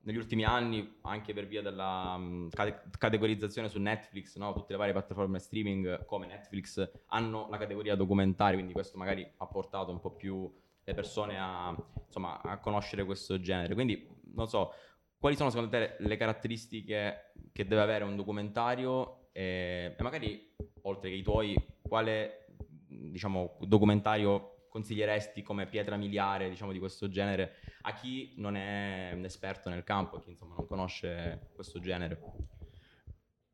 negli 0.01 0.17
ultimi 0.17 0.43
anni, 0.43 0.97
anche 1.03 1.33
per 1.33 1.47
via 1.47 1.63
della 1.63 2.15
um, 2.17 2.49
cate- 2.49 2.91
categorizzazione 2.99 3.69
su 3.69 3.79
Netflix, 3.79 4.37
no? 4.37 4.53
tutte 4.53 4.73
le 4.73 4.79
varie 4.79 4.93
piattaforme 4.93 5.39
streaming 5.39 6.05
come 6.07 6.27
Netflix 6.27 6.91
hanno 7.07 7.47
la 7.49 7.57
categoria 7.57 7.95
documentari, 7.95 8.55
quindi 8.55 8.73
questo 8.73 8.99
magari 8.99 9.25
ha 9.37 9.47
portato 9.47 9.93
un 9.93 10.01
po' 10.01 10.11
più 10.11 10.53
le 10.83 10.95
persone 10.95 11.39
a, 11.39 11.73
insomma, 12.05 12.41
a 12.43 12.59
conoscere 12.59 13.05
questo 13.05 13.39
genere. 13.39 13.75
Quindi, 13.75 14.09
non 14.35 14.49
so, 14.49 14.73
quali 15.21 15.37
sono 15.37 15.51
secondo 15.51 15.71
te 15.71 15.95
le 16.01 16.17
caratteristiche 16.17 17.33
che 17.53 17.65
deve 17.65 17.81
avere 17.81 18.03
un 18.03 18.17
documentario 18.17 19.22
e, 19.33 19.95
e 19.99 20.03
magari, 20.03 20.55
oltre 20.83 21.11
che 21.11 21.17
i 21.17 21.23
tuoi, 21.23 21.57
quale 21.81 22.47
diciamo, 22.87 23.57
documentario 23.61 24.67
consiglieresti 24.69 25.43
come 25.43 25.67
pietra 25.67 25.97
miliare, 25.97 26.49
diciamo, 26.49 26.73
di 26.73 26.79
questo 26.79 27.09
genere 27.09 27.57
a 27.83 27.93
chi 27.93 28.33
non 28.37 28.57
è 28.57 29.13
un 29.15 29.25
esperto 29.25 29.69
nel 29.69 29.85
campo, 29.85 30.17
a 30.17 30.21
chi 30.21 30.31
insomma 30.31 30.55
non 30.57 30.67
conosce 30.67 31.51
questo 31.55 31.79
genere? 31.79 32.19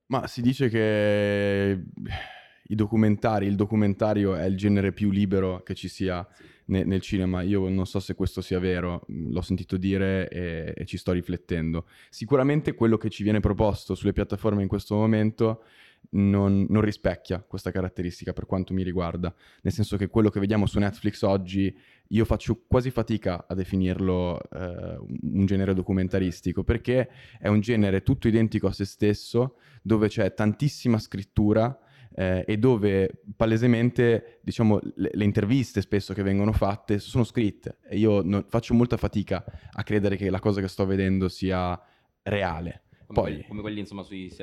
Ma 0.07 0.27
si 0.27 0.43
dice 0.43 0.69
che 0.69 1.85
i 2.63 2.75
documentari, 2.75 3.47
il 3.47 3.57
documentario 3.57 4.35
è 4.35 4.45
il 4.45 4.57
genere 4.57 4.93
più 4.93 5.11
libero 5.11 5.63
che 5.63 5.75
ci 5.75 5.89
sia 5.89 6.27
ne, 6.69 6.85
nel 6.85 7.01
cinema. 7.01 7.43
Io 7.43 7.69
non 7.69 7.87
so 7.87 8.01
se 8.01 8.15
questo 8.15 8.41
sia 8.41 8.59
vero, 8.59 9.05
l'ho 9.09 9.43
sentito 9.43 9.77
dire 9.77 10.29
e, 10.29 10.75
e, 10.77 10.85
ci 10.87 10.97
sto 10.97 11.13
riflettendo. 11.13 11.87
Sicuramente 12.11 12.75
quello 12.75 12.97
che 12.97 13.11
ci 13.11 13.23
viene 13.23 13.41
proposto 13.41 13.95
sulle 13.95 14.13
piattaforme 14.13 14.63
in 14.63 14.69
questo 14.69 14.95
momento 14.95 15.65
non, 16.11 16.67
non, 16.69 16.81
rispecchia 16.81 17.41
questa 17.41 17.71
caratteristica 17.71 18.33
per 18.33 18.47
quanto 18.47 18.73
mi 18.73 18.83
riguarda. 18.83 19.35
Nel 19.63 19.73
senso 19.73 19.97
che 19.97 20.09
quello 20.09 20.31
che 20.31 20.41
vediamo 20.41 20.67
su 20.67 20.79
Netflix 20.79 21.23
oggi, 21.23 21.77
io 22.09 22.25
faccio 22.25 22.65
quasi 22.67 22.91
fatica 22.91 23.47
a 23.47 23.55
definirlo 23.55 24.41
eh, 24.51 24.97
un 25.23 25.45
genere 25.45 25.75
documentaristico, 25.75 26.65
perché 26.65 27.11
è 27.39 27.49
un 27.49 27.61
genere 27.61 28.03
tutto 28.03 28.29
identico 28.29 28.69
a 28.69 28.73
se 28.73 28.85
stesso, 28.85 29.57
dove 29.83 30.09
c'è 30.09 30.33
tantissima 30.33 30.99
scrittura 30.99 31.79
eh, 32.19 32.45
e 32.49 32.57
dove 32.59 33.21
palesemente, 33.37 34.41
diciamo, 34.43 34.81
le, 34.97 35.11
le, 35.13 35.25
interviste 35.25 35.81
spesso 35.81 36.13
che 36.15 36.25
vengono 36.25 36.53
fatte 36.53 36.99
sono 36.99 37.23
scritte 37.23 37.79
e 37.89 37.97
io 37.97 38.23
non, 38.23 38.45
faccio 38.49 38.75
molta 38.75 38.97
fatica 38.97 39.45
a 39.71 39.83
credere 39.85 40.17
che 40.17 40.29
la 40.29 40.41
cosa 40.41 40.61
che 40.61 40.67
sto 40.67 40.85
vedendo 40.85 41.29
sia 41.29 41.81
reale. 42.23 42.83
Come, 43.07 43.21
Poi, 43.21 43.45
come 43.47 43.61
quelli, 43.61 43.79
insomma, 43.79 44.03
sui 44.03 44.35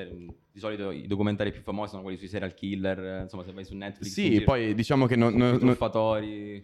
di 0.52 0.60
solito 0.60 0.90
i 0.90 1.06
documentari 1.06 1.52
più 1.52 1.62
famosi 1.62 1.90
sono 1.90 2.02
quelli 2.02 2.18
sui 2.18 2.30
serial 2.30 2.54
killer, 2.54 3.24
insomma, 3.24 3.44
se 3.44 3.52
vai 3.52 3.66
su 3.66 3.76
Netflix. 3.76 4.10
Sì, 4.10 4.42
poi 4.42 4.74
diciamo 4.74 5.06
che 5.06 5.18
non, 5.18 5.36
non, 5.36 5.60
non, 5.62 5.78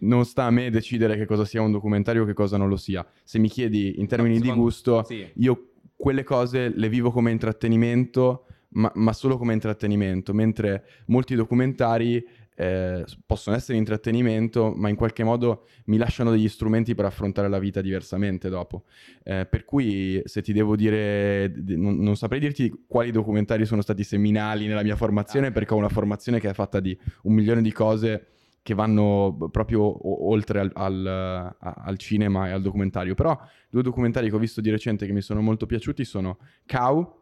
non, 0.00 0.24
sta 0.24 0.44
a 0.44 0.50
me 0.50 0.70
decidere 0.70 1.18
che 1.18 1.26
cosa 1.26 1.44
sia 1.44 1.60
un 1.60 1.72
documentario 1.72 2.22
o 2.22 2.24
che 2.24 2.32
cosa 2.32 2.56
non 2.56 2.70
lo 2.70 2.76
sia. 2.76 3.06
Se 3.22 3.38
mi 3.38 3.50
chiedi 3.50 4.00
in 4.00 4.06
termini 4.06 4.36
secondo, 4.36 4.54
di 4.54 4.60
gusto, 4.60 5.04
sì. 5.04 5.30
io 5.34 5.72
quelle 5.94 6.24
cose 6.24 6.72
le 6.74 6.88
vivo 6.88 7.10
come 7.10 7.30
intrattenimento 7.30 8.46
ma, 8.72 8.90
ma 8.94 9.12
solo 9.12 9.38
come 9.38 9.52
intrattenimento, 9.52 10.32
mentre 10.32 10.84
molti 11.06 11.34
documentari 11.34 12.24
eh, 12.54 13.04
possono 13.24 13.56
essere 13.56 13.78
intrattenimento, 13.78 14.72
ma 14.76 14.88
in 14.88 14.96
qualche 14.96 15.24
modo 15.24 15.66
mi 15.86 15.96
lasciano 15.96 16.30
degli 16.30 16.48
strumenti 16.48 16.94
per 16.94 17.06
affrontare 17.06 17.48
la 17.48 17.58
vita 17.58 17.80
diversamente 17.80 18.48
dopo. 18.48 18.84
Eh, 19.22 19.46
per 19.46 19.64
cui, 19.64 20.20
se 20.24 20.42
ti 20.42 20.52
devo 20.52 20.76
dire, 20.76 21.52
non, 21.66 21.96
non, 21.96 22.16
saprei 22.16 22.40
dirti 22.40 22.84
quali 22.86 23.10
documentari 23.10 23.64
sono 23.64 23.82
stati 23.82 24.04
seminali 24.04 24.66
nella 24.66 24.82
mia 24.82 24.96
formazione, 24.96 25.48
ah. 25.48 25.50
perché 25.50 25.74
ho 25.74 25.78
una 25.78 25.88
formazione 25.88 26.40
che 26.40 26.50
è 26.50 26.54
fatta 26.54 26.80
di 26.80 26.96
un 27.22 27.34
milione 27.34 27.62
di 27.62 27.72
cose 27.72 28.26
che 28.62 28.74
vanno 28.74 29.48
proprio 29.50 30.28
oltre 30.28 30.60
al, 30.60 30.70
al, 30.74 31.56
al, 31.58 31.98
cinema 31.98 32.48
e 32.48 32.52
al 32.52 32.62
documentario. 32.62 33.14
Però 33.14 33.36
due 33.68 33.82
documentari 33.82 34.28
che 34.28 34.36
ho 34.36 34.38
visto 34.38 34.60
di 34.60 34.70
recente 34.70 35.04
che 35.04 35.12
mi 35.12 35.20
sono 35.20 35.40
molto 35.40 35.66
piaciuti 35.66 36.04
sono 36.04 36.38
Cow 36.64 37.21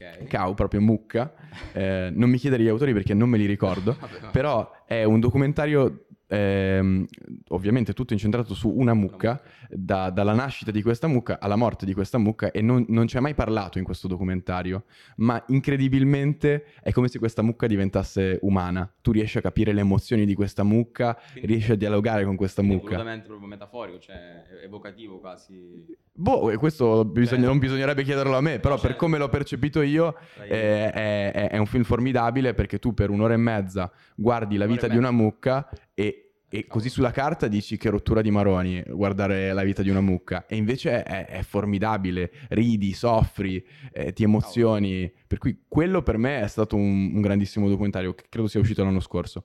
Okay. 0.00 0.26
Cow, 0.28 0.54
proprio 0.54 0.80
mucca. 0.80 1.34
Eh, 1.72 2.10
non 2.10 2.30
mi 2.30 2.38
chiedere 2.38 2.62
gli 2.62 2.68
autori 2.68 2.94
perché 2.94 3.12
non 3.12 3.28
me 3.28 3.36
li 3.36 3.44
ricordo, 3.44 3.98
però 4.32 4.70
è 4.86 5.04
un 5.04 5.20
documentario 5.20 6.06
ehm, 6.26 7.04
ovviamente 7.48 7.92
tutto 7.92 8.14
incentrato 8.14 8.54
su 8.54 8.70
una 8.70 8.94
mucca, 8.94 9.42
da, 9.72 10.10
dalla 10.10 10.34
nascita 10.34 10.70
di 10.70 10.82
questa 10.82 11.06
mucca 11.06 11.38
alla 11.40 11.56
morte 11.56 11.86
di 11.86 11.94
questa 11.94 12.18
mucca 12.18 12.50
e 12.50 12.60
non, 12.60 12.84
non 12.88 13.06
c'è 13.06 13.20
mai 13.20 13.34
parlato 13.34 13.78
in 13.78 13.84
questo 13.84 14.08
documentario, 14.08 14.84
ma 15.16 15.42
incredibilmente 15.48 16.64
è 16.82 16.92
come 16.92 17.08
se 17.08 17.18
questa 17.18 17.42
mucca 17.42 17.66
diventasse 17.66 18.38
umana. 18.42 18.90
Tu 19.00 19.12
riesci 19.12 19.38
a 19.38 19.40
capire 19.40 19.72
le 19.72 19.80
emozioni 19.80 20.26
di 20.26 20.34
questa 20.34 20.62
mucca, 20.62 21.18
quindi, 21.32 21.46
riesci 21.46 21.72
a 21.72 21.76
dialogare 21.76 22.24
con 22.24 22.36
questa 22.36 22.62
mucca. 22.62 22.90
È 22.90 22.94
assolutamente 22.94 23.26
proprio 23.26 23.48
metaforico, 23.48 23.98
cioè 23.98 24.44
evocativo 24.62 25.18
quasi. 25.20 25.86
Boh, 26.12 26.52
questo 26.58 27.04
bisogna, 27.04 27.46
non 27.46 27.58
bisognerebbe 27.58 28.02
chiederlo 28.02 28.36
a 28.36 28.40
me, 28.40 28.58
però 28.58 28.78
per 28.78 28.96
come 28.96 29.18
l'ho 29.18 29.28
percepito 29.28 29.80
io 29.80 30.16
eh, 30.42 30.90
è, 30.90 31.32
è, 31.32 31.48
è, 31.50 31.58
un 31.58 31.66
film 31.66 31.84
formidabile 31.84 32.52
perché 32.52 32.78
tu 32.78 32.92
per 32.92 33.10
un'ora 33.10 33.34
e 33.34 33.38
mezza 33.38 33.90
guardi 34.14 34.56
la 34.56 34.66
vita 34.66 34.86
di 34.88 34.96
una 34.96 35.10
mucca 35.10 35.68
e 35.94 36.29
e 36.52 36.66
così 36.66 36.88
sulla 36.88 37.12
carta 37.12 37.46
dici 37.46 37.76
che 37.76 37.90
rottura 37.90 38.22
di 38.22 38.32
maroni 38.32 38.82
guardare 38.88 39.52
la 39.52 39.62
vita 39.62 39.82
di 39.82 39.88
una 39.88 40.00
mucca. 40.00 40.46
E 40.46 40.56
invece 40.56 41.04
è, 41.04 41.26
è 41.26 41.42
formidabile, 41.42 42.32
ridi, 42.48 42.92
soffri, 42.92 43.64
eh, 43.92 44.12
ti 44.12 44.24
emozioni. 44.24 45.12
Per 45.28 45.38
cui 45.38 45.62
quello 45.68 46.02
per 46.02 46.18
me 46.18 46.40
è 46.40 46.48
stato 46.48 46.74
un, 46.74 47.14
un, 47.14 47.20
grandissimo 47.20 47.68
documentario, 47.68 48.14
che 48.14 48.24
credo 48.28 48.48
sia 48.48 48.58
uscito 48.58 48.82
l'anno 48.82 48.98
scorso. 48.98 49.44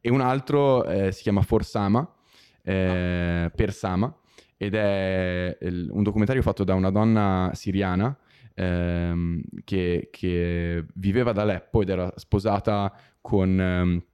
E 0.00 0.10
un 0.10 0.20
altro 0.20 0.84
eh, 0.86 1.12
si 1.12 1.22
chiama 1.22 1.42
Forsama, 1.42 2.16
eh, 2.64 3.52
per 3.54 3.72
Sama, 3.72 4.12
ed 4.56 4.74
è 4.74 5.56
il, 5.60 5.88
un 5.92 6.02
documentario 6.02 6.42
fatto 6.42 6.64
da 6.64 6.74
una 6.74 6.90
donna 6.90 7.52
siriana 7.54 8.18
ehm, 8.54 9.40
che, 9.62 10.08
che, 10.10 10.84
viveva 10.94 11.30
ad 11.30 11.38
Aleppo 11.38 11.82
ed 11.82 11.90
era 11.90 12.12
sposata 12.16 12.92
con... 13.20 13.60
Ehm, 13.60 14.04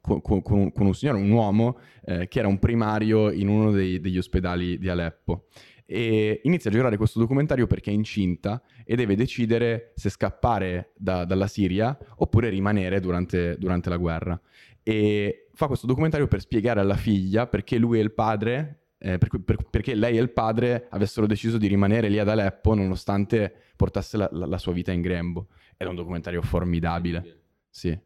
con, 0.00 0.20
con, 0.20 0.42
con, 0.42 0.86
un, 0.86 0.94
signore, 0.94 1.18
un 1.18 1.30
uomo 1.30 1.78
eh, 2.04 2.28
che 2.28 2.38
era 2.38 2.48
un 2.48 2.58
primario 2.58 3.30
in 3.30 3.48
uno 3.48 3.70
dei, 3.70 4.00
degli 4.00 4.18
ospedali 4.18 4.78
di 4.78 4.88
Aleppo. 4.88 5.46
E 5.86 6.40
inizia 6.44 6.70
a 6.70 6.72
girare 6.72 6.96
questo 6.96 7.18
documentario 7.18 7.66
perché 7.66 7.90
è 7.90 7.94
incinta 7.94 8.62
e 8.84 8.96
deve 8.96 9.16
decidere 9.16 9.92
se 9.94 10.08
scappare 10.08 10.92
da, 10.96 11.24
dalla 11.24 11.46
Siria 11.46 11.96
oppure 12.16 12.48
rimanere 12.48 13.00
durante, 13.00 13.56
durante 13.58 13.90
la 13.90 13.96
guerra. 13.96 14.40
E 14.82 15.48
fa 15.52 15.66
questo 15.66 15.86
documentario 15.86 16.26
per 16.26 16.40
spiegare 16.40 16.80
alla 16.80 16.96
figlia 16.96 17.46
perché 17.46 17.78
lui 17.78 17.98
e 17.98 18.02
il 18.02 18.12
padre 18.12 18.80
eh, 18.98 19.18
per, 19.18 19.28
per, 19.44 19.56
perché 19.68 19.94
lei 19.94 20.16
e 20.16 20.20
il 20.20 20.30
padre 20.30 20.86
avessero 20.90 21.26
deciso 21.26 21.58
di 21.58 21.66
rimanere 21.66 22.08
lì 22.08 22.18
ad 22.18 22.28
Aleppo 22.28 22.74
nonostante 22.74 23.54
portasse 23.76 24.16
la, 24.16 24.28
la, 24.32 24.46
la 24.46 24.58
sua 24.58 24.72
vita 24.72 24.92
in 24.92 25.02
grembo. 25.02 25.48
È 25.76 25.84
un 25.84 25.94
documentario 25.94 26.40
formidabile. 26.40 27.42
Sì. 27.68 27.98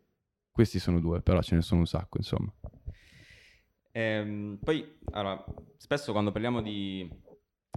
Questi 0.59 0.81
sono 0.81 0.99
due, 0.99 1.21
però 1.21 1.41
ce 1.41 1.55
ne 1.55 1.63
sono 1.63 1.83
un 1.83 1.87
sacco, 1.87 2.17
insomma. 2.17 2.53
Ehm, 3.93 4.59
poi, 4.61 4.99
allora, 5.13 5.45
spesso 5.77 6.11
quando 6.11 6.33
parliamo 6.33 6.61
di, 6.61 7.09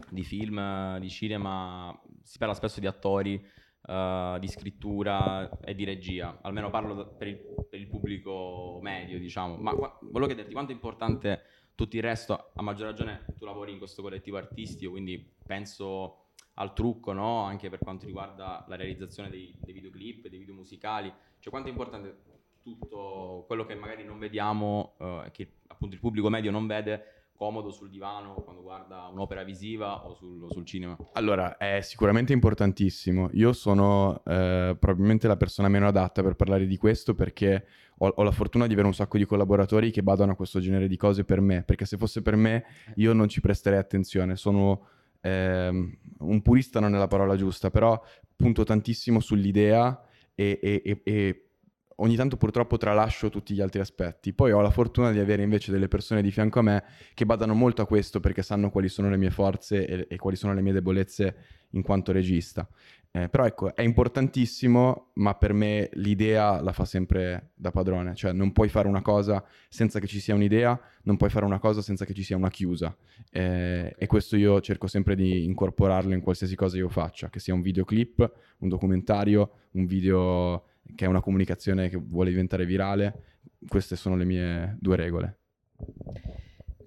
di, 0.10 0.24
film, 0.24 0.98
di 0.98 1.08
cinema, 1.08 1.96
si 2.24 2.40
parla 2.40 2.56
spesso 2.56 2.80
di 2.80 2.88
attori, 2.88 3.36
uh, 3.82 4.40
di 4.40 4.48
scrittura 4.48 5.60
e 5.60 5.76
di 5.76 5.84
regia. 5.84 6.40
Almeno 6.42 6.72
parlo 6.72 7.16
per 7.16 7.28
il, 7.28 7.40
per 7.70 7.80
il 7.80 7.88
pubblico 7.88 8.80
medio, 8.82 9.20
diciamo. 9.20 9.58
Ma 9.58 9.76
qua, 9.76 10.00
volevo 10.02 10.26
chiederti 10.26 10.52
quanto 10.52 10.72
è 10.72 10.74
importante 10.74 11.44
tutto 11.76 11.96
il 11.96 12.02
resto, 12.02 12.50
a 12.56 12.64
maggior 12.64 12.88
ragione 12.88 13.26
tu 13.38 13.46
lavori 13.46 13.74
in 13.74 13.78
questo 13.78 14.02
collettivo 14.02 14.38
artistico, 14.38 14.90
quindi 14.90 15.36
penso 15.46 16.30
al 16.56 16.74
trucco, 16.74 17.14
no? 17.14 17.44
Anche 17.44 17.70
per 17.70 17.78
quanto 17.78 18.08
riguarda 18.08 18.66
la 18.68 18.76
realizzazione 18.76 19.30
dei, 19.30 19.56
dei 19.60 19.72
videoclip, 19.72 20.28
dei 20.30 20.40
video 20.40 20.56
musicali. 20.56 21.14
Cioè 21.38 21.52
quanto 21.52 21.70
è 21.70 21.72
importante 21.72 22.30
tutto 22.62 23.46
quello 23.48 23.66
che 23.66 23.76
magari 23.76 24.04
non 24.04 24.20
vediamo, 24.20 24.94
eh, 25.00 25.30
che 25.32 25.52
appunto 25.68 25.96
il 25.96 26.02
pubblico 26.02 26.30
medio 26.30 26.52
non 26.52 26.68
vede, 26.68 27.22
comodo 27.42 27.72
sul 27.72 27.90
divano 27.90 28.36
quando 28.36 28.62
guarda 28.62 29.08
un'opera 29.12 29.42
visiva 29.42 30.06
o 30.06 30.14
sul, 30.14 30.46
sul 30.52 30.64
cinema? 30.64 30.96
Allora, 31.14 31.58
è 31.58 31.82
sicuramente 31.82 32.34
importantissimo. 32.34 33.30
Io 33.34 33.52
sono 33.52 34.22
eh, 34.26 34.76
probabilmente 34.80 35.28
la 35.28 35.38
persona 35.38 35.68
meno 35.68 35.88
adatta 35.88 36.22
per 36.22 36.36
parlare 36.36 36.68
di 36.68 36.78
questo 36.78 37.16
perché 37.16 37.66
ho, 37.98 38.08
ho, 38.08 38.22
la 38.22 38.30
fortuna 38.30 38.68
di 38.68 38.74
avere 38.74 38.88
un 38.88 38.94
sacco 38.94 39.18
di 39.18 39.26
collaboratori 39.26 39.90
che 39.90 40.04
badano 40.04 40.34
a 40.34 40.36
questo 40.36 40.60
genere 40.60 40.88
di 40.88 40.98
cose 40.98 41.24
per 41.24 41.42
me, 41.42 41.64
perché 41.64 41.86
se 41.86 41.98
fosse 41.98 42.22
per 42.22 42.36
me 42.36 42.64
io 42.98 43.12
non 43.14 43.28
ci 43.28 43.42
presterei 43.42 43.80
attenzione. 43.80 44.36
Sono 44.36 44.86
eh, 45.22 45.98
un 46.20 46.42
purista 46.44 46.80
non 46.80 46.94
è 46.94 47.00
la 47.00 47.08
parola 47.08 47.36
giusta, 47.36 47.72
però 47.72 48.00
punto 48.36 48.64
tantissimo 48.64 49.20
sull'idea 49.20 50.00
e, 50.36 50.60
e, 50.62 51.02
e 51.04 51.51
ogni 51.98 52.16
tanto 52.16 52.38
purtroppo 52.38 52.78
tralascio 52.78 53.30
tutti 53.30 53.54
gli 53.54 53.62
altri 53.62 53.80
aspetti. 53.80 54.34
Poi 54.34 54.52
ho 54.52 54.62
la 54.62 54.70
fortuna 54.70 55.12
di 55.12 55.20
avere 55.20 55.44
invece 55.44 55.72
delle 55.72 55.88
persone 55.88 56.22
di 56.22 56.32
fianco 56.32 56.60
a 56.60 56.64
me 56.64 56.84
che 57.14 57.26
badano 57.26 57.54
molto 57.54 57.82
a 57.82 57.88
questo 57.88 58.20
perché 58.20 58.42
sanno 58.42 58.70
quali 58.70 58.90
sono 58.90 59.10
le 59.10 59.18
mie 59.18 59.32
forze 59.32 59.86
e, 59.86 60.06
e 60.10 60.18
quali 60.18 60.36
sono 60.36 60.54
le 60.54 60.62
mie 60.62 60.74
debolezze 60.74 61.36
in 61.72 61.82
quanto 61.82 62.12
regista. 62.12 62.68
Eh, 63.14 63.28
però 63.28 63.46
ecco, 63.46 63.76
è 63.76 63.82
importantissimo, 63.82 65.10
ma 65.16 65.36
per 65.36 65.52
me 65.52 65.90
l'idea 65.94 66.62
la 66.62 66.72
fa 66.72 66.86
sempre 66.86 67.52
da 67.56 67.70
padrone, 67.70 68.16
cioè 68.16 68.32
non 68.32 68.54
puoi 68.54 68.70
fare 68.70 68.88
una 68.88 69.02
cosa 69.02 69.44
senza 69.68 70.00
che 70.00 70.08
ci 70.08 70.22
sia 70.22 70.34
un'idea, 70.34 70.80
non 71.04 71.18
puoi 71.18 71.30
fare 71.30 71.44
una 71.44 71.60
cosa 71.60 71.82
senza 71.82 72.06
che 72.06 72.14
ci 72.14 72.24
sia 72.24 72.38
una 72.38 72.50
chiusa. 72.50 72.96
Eh, 73.30 73.94
e 73.98 74.08
questo 74.08 74.38
io 74.38 74.62
cerco 74.62 74.88
sempre 74.88 75.16
di 75.16 75.44
incorporarlo 75.44 76.14
in 76.14 76.22
qualsiasi 76.22 76.56
cosa 76.56 76.78
io 76.78 76.88
faccia, 76.88 77.30
che 77.30 77.40
sia 77.40 77.54
un 77.54 77.62
videoclip, 77.62 78.32
un 78.60 78.70
documentario, 78.70 79.52
un 79.72 79.86
video 79.86 80.64
che 80.96 81.06
è 81.06 81.08
una 81.08 81.22
comunicazione 81.22 81.90
che 81.90 81.98
vuole 81.98 82.30
diventare 82.30 82.66
virale. 82.66 83.40
Queste 83.68 83.96
sono 83.96 84.16
le 84.16 84.26
mie 84.26 84.78
due 84.80 84.96
regole. 84.96 85.40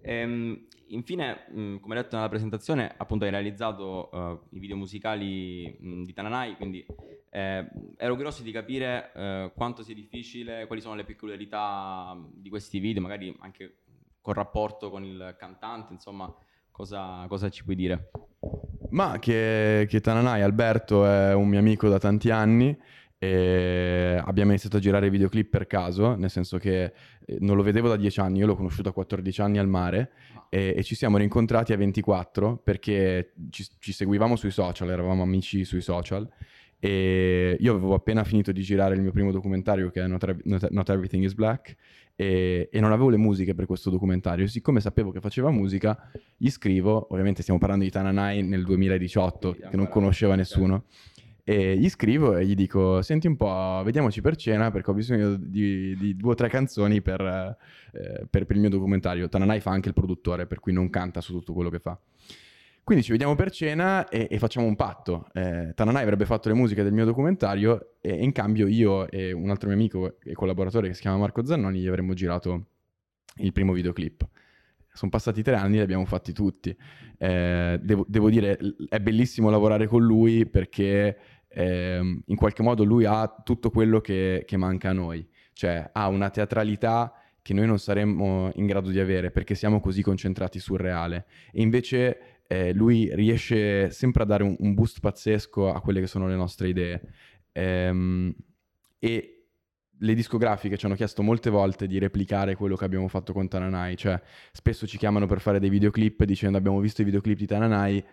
Ehm, 0.02 0.66
infine, 0.88 1.46
mh, 1.50 1.61
mm, 1.61 1.76
come 1.78 1.94
detto 1.94 2.16
nella 2.16 2.28
presentazione, 2.28 2.92
appunto 2.96 3.25
hai 3.25 3.30
realizzato 3.30 4.11
uh, 4.12 4.56
i 4.56 4.58
video 4.58 4.76
musicali 4.76 5.76
mh, 5.78 5.88
mm, 5.88 6.02
di 6.04 6.12
Tananai, 6.12 6.56
quindi 6.56 6.84
eh, 7.30 7.68
ero 7.96 8.14
curioso 8.14 8.42
di 8.42 8.52
capire 8.52 9.11
uh, 9.14 9.52
quanto 9.54 9.82
sia 9.82 9.94
difficile, 9.94 10.66
quali 10.66 10.80
sono 10.80 10.94
le 10.94 11.04
peculiarità 11.04 12.16
di 12.32 12.49
questi 12.49 12.78
video, 12.78 13.02
magari 13.02 13.34
anche 13.40 13.78
col 14.20 14.34
rapporto 14.34 14.90
con 14.90 15.04
il 15.04 15.34
cantante, 15.38 15.92
insomma, 15.92 16.32
cosa, 16.70 17.25
cosa 17.28 17.49
ci 17.50 17.64
puoi 17.64 17.76
dire? 17.76 18.11
Ma 18.90 19.18
che, 19.18 19.87
che 19.88 20.00
Tananai 20.00 20.42
Alberto 20.42 21.04
è 21.04 21.34
un 21.34 21.49
mio 21.49 21.58
amico 21.58 21.88
da 21.88 21.99
tanti 21.99 22.30
anni 22.30 22.78
e 23.25 24.21
abbiamo 24.23 24.50
iniziato 24.50 24.76
a 24.76 24.81
girare 24.81 25.09
videoclip 25.09 25.49
per 25.49 25.66
caso, 25.66 26.14
nel 26.14 26.31
senso 26.31 26.59
che 26.59 26.93
eh, 27.25 27.37
non 27.40 27.57
lo 27.57 27.62
vedevo 27.62 27.88
da 27.88 27.97
10 27.97 28.21
anni, 28.21 28.38
io 28.40 28.47
l'ho 28.47 28.57
conosciuto 28.57 28.90
a 28.90 28.93
14 28.93 29.40
anni 29.40 29.59
al 29.59 29.69
mare 29.69 30.11
e, 30.50 30.75
e 30.76 30.83
ci 30.83 30.95
siamo 30.95 31.16
rincontrati 31.16 31.73
a 31.73 31.76
24 31.76 32.61
perché 32.62 33.33
ci, 33.50 33.66
ci, 33.78 33.93
seguivamo 33.93 34.37
sui 34.37 34.50
social, 34.50 34.90
eravamo 34.90 35.23
amici 35.23 35.64
sui 35.64 35.81
social 35.81 36.28
e 36.78 37.57
io 37.59 37.73
avevo 37.73 37.95
appena 37.95 38.25
finito 38.25 38.52
di 38.52 38.61
girare 38.61 38.95
il 38.95 39.00
mio 39.00 39.11
primo 39.11 39.33
documentario 39.33 39.88
che 39.90 40.02
è 40.02 40.07
Not, 40.07 40.37
Not, 40.45 40.69
Not 40.69 40.90
Everything 40.90 41.25
is 41.25 41.33
Black 41.33 41.76
e, 42.14 42.69
e, 42.71 42.81
non 42.81 42.93
avevo 42.93 43.09
le 43.09 43.16
musiche 43.16 43.54
per 43.54 43.66
questo 43.66 43.90
documentario. 43.90 44.47
Siccome 44.47 44.81
sapevo 44.81 45.11
che 45.11 45.21
faceva 45.21 45.50
musica, 45.50 46.11
gli 46.37 46.50
scrivo, 46.50 47.07
ovviamente 47.11 47.43
stiamo 47.43 47.59
parlando 47.59 47.85
di 47.85 47.90
Tananai 47.90 48.43
nel 48.43 48.64
2018, 48.64 49.57
che 49.71 49.76
non 49.76 49.88
conosceva 49.88 50.35
nessuno. 50.35 50.85
E 51.46 51.76
gli 51.76 51.90
scrivo 51.90 52.36
e 52.36 52.46
gli 52.46 52.54
dico: 52.54 53.02
Senti 53.02 53.26
un 53.26 53.36
po', 53.36 53.82
vediamoci 53.84 54.22
per 54.22 54.34
cena 54.36 54.70
perché 54.70 54.90
ho 54.90 54.94
bisogno 54.94 55.36
di, 55.36 55.94
di 55.94 56.16
due 56.16 56.32
o 56.32 56.34
tre 56.34 56.48
canzoni 56.48 57.02
per, 57.02 57.20
eh, 57.20 58.26
per, 58.30 58.46
per, 58.46 58.56
il 58.56 58.60
mio 58.60 58.70
documentario. 58.70 59.28
Tananai 59.28 59.60
fa 59.60 59.70
anche 59.70 59.88
il 59.88 59.94
produttore, 59.94 60.46
per 60.46 60.60
cui 60.60 60.72
non 60.72 60.88
canta 60.88 61.20
su 61.20 61.32
tutto 61.32 61.52
quello 61.52 61.68
che 61.68 61.80
fa. 61.80 61.98
Quindi 62.82 63.02
ci 63.02 63.12
vediamo 63.12 63.34
per 63.34 63.50
cena 63.50 64.08
e, 64.08 64.26
e 64.30 64.38
facciamo 64.38 64.66
un 64.66 64.76
patto. 64.76 65.28
Eh, 65.32 65.72
Tananai 65.74 66.02
avrebbe 66.02 66.26
fatto 66.26 66.48
le 66.48 66.54
musiche 66.54 66.82
del 66.82 66.92
mio 66.92 67.04
documentario 67.04 67.96
e 68.00 68.14
in 68.14 68.32
cambio 68.32 68.66
io 68.66 69.10
e 69.10 69.32
un 69.32 69.50
altro 69.50 69.68
mio 69.68 69.76
amico 69.76 70.18
e 70.22 70.32
collaboratore 70.32 70.88
che 70.88 70.94
si 70.94 71.00
chiama 71.00 71.16
Marco 71.18 71.44
Zannoni 71.44 71.80
gli 71.80 71.86
avremmo 71.86 72.14
girato 72.14 72.66
il 73.36 73.52
primo 73.52 73.72
videoclip. 73.72 74.28
Sono 74.92 75.10
passati 75.10 75.42
tre 75.42 75.56
anni 75.56 75.74
e 75.74 75.78
li 75.78 75.82
abbiamo 75.82 76.04
fatti 76.04 76.32
tutti. 76.32 76.76
Eh, 77.18 77.80
devo, 77.82 78.04
devo, 78.06 78.28
dire, 78.28 78.58
è 78.88 79.00
bellissimo 79.00 79.50
lavorare 79.50 79.86
con 79.86 80.02
lui 80.02 80.46
perché 80.46 81.16
eh, 81.54 82.23
in 82.25 82.37
qualche 82.37 82.62
modo 82.62 82.84
lui 82.84 83.04
ha 83.04 83.42
tutto 83.44 83.70
quello 83.70 84.00
che, 84.00 84.42
che 84.46 84.56
manca 84.56 84.90
a 84.90 84.92
noi, 84.92 85.26
cioè 85.52 85.88
ha 85.92 86.08
una 86.08 86.30
teatralità 86.30 87.14
che 87.40 87.54
noi 87.54 87.66
non 87.66 87.78
saremmo 87.78 88.50
in 88.54 88.66
grado 88.66 88.90
di 88.90 88.99
avere 88.99 89.30
perché 89.30 89.54
siamo 89.54 89.78
così 89.78 90.02
concentrati 90.02 90.58
sul 90.58 90.78
reale. 90.78 91.26
E 91.52 91.62
invece 91.62 92.42
eh, 92.46 92.73
lui 92.73 93.14
riesce 93.14 93.90
sempre 93.90 94.23
a 94.23 94.26
dare 94.26 94.42
un, 94.42 94.56
un, 94.58 94.75
boost 94.75 95.00
pazzesco 95.00 95.73
a 95.73 95.80
quelle 95.80 96.00
che 96.00 96.06
sono 96.06 96.26
le 96.26 96.37
nostre 96.37 96.68
idee. 96.68 97.02
Ehm, 97.52 98.34
e 98.99 99.34
le 99.99 100.14
discografiche 100.14 100.76
ci 100.76 100.87
hanno 100.87 100.94
chiesto 100.94 101.23
molte 101.23 101.50
volte 101.50 101.87
di 101.87 101.99
replicare 101.99 102.56
quello 102.56 102.76
che 102.76 102.84
abbiamo 102.84 103.08
fatto 103.08 103.32
con 103.32 103.46
Tananai, 103.49 103.96
cioè 103.96 104.20
spesso 104.52 104.87
ci 104.87 104.99
chiamano 104.99 105.26
per 105.26 105.40
fare 105.40 105.61
dei 105.61 105.68
videoclip 105.68 106.25
dicendo 106.25 106.58
abbiamo 106.58 106.80
visto 106.80 107.02
i 107.02 107.04
videoclip 107.04 107.37
di 107.37 107.46
Tananai, 107.46 108.04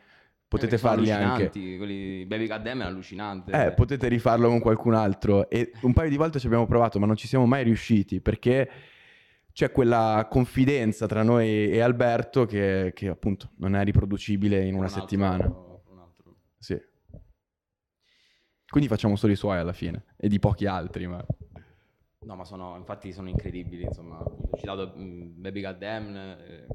potete 0.52 0.76
eh, 0.76 0.78
farli 0.78 1.10
anche. 1.12 1.50
Quelli 1.50 2.26
Baby 2.26 2.48
Goddamn 2.48 2.82
è 2.82 2.84
allucinante. 2.84 3.52
Eh, 3.54 3.72
potete 3.72 4.10
rifarlo 4.10 4.50
con 4.50 4.60
qualcun 4.60 4.94
altro. 4.94 5.50
E 5.50 5.72
un 5.84 5.94
paio 5.94 6.10
di 6.10 6.18
volte 6.18 6.40
ci 6.40 6.48
abbiamo 6.48 6.66
provato, 6.66 7.00
ma 7.00 7.06
non 7.06 7.16
ci 7.16 7.26
siamo 7.26 7.46
mai 7.46 7.64
riusciti 7.64 8.20
perché 8.20 8.70
c'è 9.54 9.72
quella 9.72 10.28
confidenza 10.30 11.08
tra 11.08 11.24
noi 11.24 11.70
e 11.70 11.80
Alberto 11.80 12.46
che, 12.46 12.92
che 12.94 13.08
appunto 13.08 13.52
non 13.58 13.78
è 13.78 13.84
riproducibile 13.86 14.66
in 14.66 14.74
una 14.74 14.84
un 14.84 14.90
settimana. 14.90 15.46
Altro, 15.46 15.84
un 15.90 16.00
altro. 16.00 16.36
Sì. 16.58 16.82
Quindi 18.68 18.90
facciamo 18.90 19.16
solo 19.16 19.32
i 19.32 19.38
suoi 19.38 19.58
alla 19.58 19.74
fine 19.74 20.04
e 20.18 20.28
di 20.28 20.40
pochi 20.40 20.66
altri, 20.66 21.08
ma... 21.08 21.26
No, 22.24 22.36
ma 22.36 22.44
sono, 22.44 22.76
infatti 22.78 23.14
sono 23.14 23.30
incredibili, 23.30 23.84
insomma, 23.84 24.20
ho 24.20 24.50
citato 24.58 24.94
mm, 24.98 25.42
Baby 25.42 25.62
Goddamn, 25.62 26.16
eh, 26.16 26.68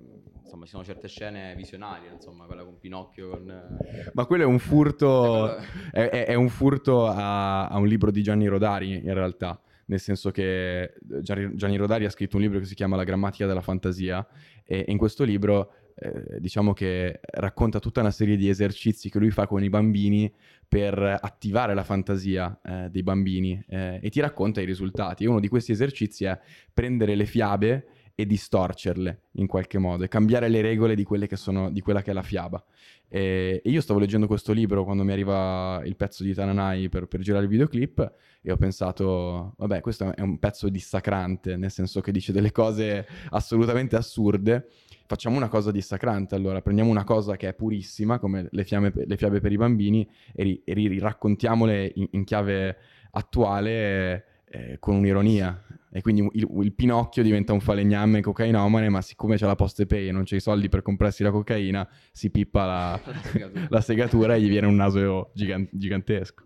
insomma, 0.47 0.65
ci 0.65 0.71
sono 0.71 0.85
certe 0.85 1.09
scene 1.09 1.55
visionarie, 1.57 2.11
insomma, 2.12 2.47
quella 2.47 2.65
con 2.65 2.79
Pinocchio. 2.79 3.30
Con, 3.30 3.50
eh... 3.50 4.11
Ma 4.15 4.25
quello 4.25 4.45
è 4.45 4.47
un 4.47 4.59
furto, 4.59 5.56
è, 5.56 6.09
è, 6.09 6.26
è 6.26 6.35
un 6.35 6.49
furto 6.49 7.06
a, 7.06 7.69
a, 7.69 7.76
un 7.78 7.87
libro 7.87 8.11
di 8.11 8.23
Gianni 8.23 8.47
Rodari, 8.47 8.95
in 8.95 9.13
realtà. 9.13 9.61
Nel 9.89 10.00
senso 10.00 10.30
che 10.32 10.95
Gianni 11.23 11.76
Rodari 11.76 12.06
ha 12.06 12.11
scritto 12.11 12.37
un 12.37 12.43
libro 12.43 12.59
che 12.59 12.65
si 12.65 12.75
chiama 12.75 12.97
La 12.97 13.04
grammatica 13.04 13.47
della 13.47 13.61
fantasia 13.61 14.26
e 14.65 14.85
in 14.89 14.99
questo 14.99 15.23
libro 15.23 15.75
eh, 15.95 16.41
diciamo 16.41 16.73
che 16.73 17.21
racconta 17.23 17.78
tutta 17.78 18.00
una 18.00 18.11
serie 18.11 18.37
di 18.37 18.49
esercizi 18.49 19.09
che 19.09 19.21
lui 19.21 19.30
fa 19.30 19.47
con 19.47 19.63
i 19.63 19.69
bambini 19.69 20.32
per 20.69 20.99
attivare 20.99 21.73
la 21.73 21.85
fantasia 21.85 22.61
eh, 22.65 22.89
dei 22.91 23.04
bambini 23.04 23.63
eh, 23.69 24.00
e 24.02 24.11
ti 24.11 24.19
racconta 24.21 24.61
i 24.61 24.65
risultati. 24.65 25.23
E 25.23 25.28
uno 25.28 25.39
di 25.39 25.47
questi 25.47 25.71
esercizi 25.71 26.25
è 26.25 26.39
prendere 26.75 27.15
le 27.15 27.26
fiabe 27.26 27.87
e 28.19 28.25
distorcerle 28.25 29.25
in 29.33 29.47
qualche 29.47 29.76
modo 29.76 30.02
e 30.02 30.09
cambiare 30.09 30.49
le 30.49 30.63
regole 30.63 30.95
di, 30.95 31.07
sono, 31.33 31.71
di 31.71 31.83
quella 31.83 32.00
che 32.00 32.13
è 32.13 32.15
la 32.15 32.23
fiaba. 32.23 32.65
E, 33.09 33.61
e, 33.63 33.71
io 33.71 33.83
stavo 33.83 34.00
leggendo 34.00 34.26
questo 34.26 34.55
libro 34.55 34.85
quando 34.85 35.05
mi 35.05 35.13
arriva 35.13 35.83
il 35.85 35.97
pezzo 35.97 36.25
di 36.25 36.33
Tananai 36.33 36.89
per, 36.89 37.07
per, 37.09 37.21
girare 37.21 37.45
il 37.45 37.50
videoclip 37.50 38.13
e 38.41 38.50
ho 38.50 38.57
pensato, 38.57 39.52
vabbè, 39.59 39.83
questo 39.83 40.15
è 40.15 40.23
un 40.23 40.39
pezzo 40.39 40.71
dissacrante, 40.71 41.57
nel 41.57 41.71
senso 41.71 42.00
che 42.00 42.11
dice 42.11 42.33
delle 42.33 42.52
cose 42.52 43.07
assolutamente 43.29 43.97
assurde. 43.97 44.67
Facciamo 45.05 45.37
una 45.37 45.49
cosa 45.49 45.71
dissacrante, 45.71 46.35
allora 46.35 46.63
prendiamo 46.63 46.91
una 46.91 47.05
cosa 47.05 47.37
che 47.37 47.49
è 47.49 47.55
purissima, 47.55 48.19
come 48.19 48.49
le, 48.50 48.65
fiamme, 48.65 48.93
le 48.95 49.17
fiabe 49.19 49.41
per 49.41 49.52
i 49.52 49.57
bambini, 49.57 50.09
e, 50.35 50.43
ri, 50.43 50.63
e 50.65 50.73
ri, 50.73 50.99
raccontiamole 50.99 51.93
in, 51.95 52.09
in 52.13 52.25
chiave 52.25 52.76
attuale 53.11 54.35
eh, 54.49 54.78
con 54.78 54.97
un'ironia. 54.97 55.63
E 55.91 56.02
quindi 56.02 56.28
il, 56.32 56.47
il, 56.61 56.73
Pinocchio 56.75 57.23
diventa 57.23 57.52
un 57.52 57.61
falegname 57.61 58.21
cocainomane, 58.21 58.89
ma 58.89 59.00
siccome 59.00 59.37
c'è 59.37 59.47
la 59.47 59.54
poste 59.54 59.87
pay 59.87 60.09
e 60.09 60.13
non 60.13 60.25
c'è 60.25 60.37
i 60.37 60.41
soldi 60.41 60.69
per 60.69 60.82
comprarsi 60.82 61.23
la 61.23 61.30
cocaina, 61.30 61.89
si 62.13 62.30
pippa 62.30 62.67
la, 62.67 63.00
la, 63.04 63.23
segatura. 63.23 63.67
la 63.69 63.80
segatura. 63.80 64.35
e 64.35 64.41
gli 64.41 64.49
viene 64.49 64.67
un 64.67 64.76
naso 64.76 65.30
gigan- 65.35 65.69
gigantesco. 65.71 66.45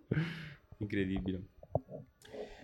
Incredibile. 0.79 1.43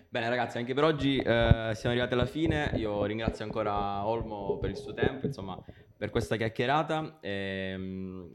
Bene 0.08 0.28
ragazzi, 0.28 0.58
anche 0.58 0.72
per 0.72 0.84
oggi 0.84 1.18
eh, 1.18 1.72
siamo 1.74 1.90
arrivati 1.90 2.14
alla 2.14 2.26
fine. 2.26 2.70
Io 2.76 3.04
ringrazio 3.04 3.44
ancora 3.44 4.06
Olmo 4.06 4.56
per 4.58 4.70
il 4.70 4.76
suo 4.76 4.94
tempo, 4.94 5.26
insomma, 5.26 5.60
per 5.96 6.10
questa 6.10 6.36
chiacchierata. 6.36 7.18
Ehm, 7.20 8.30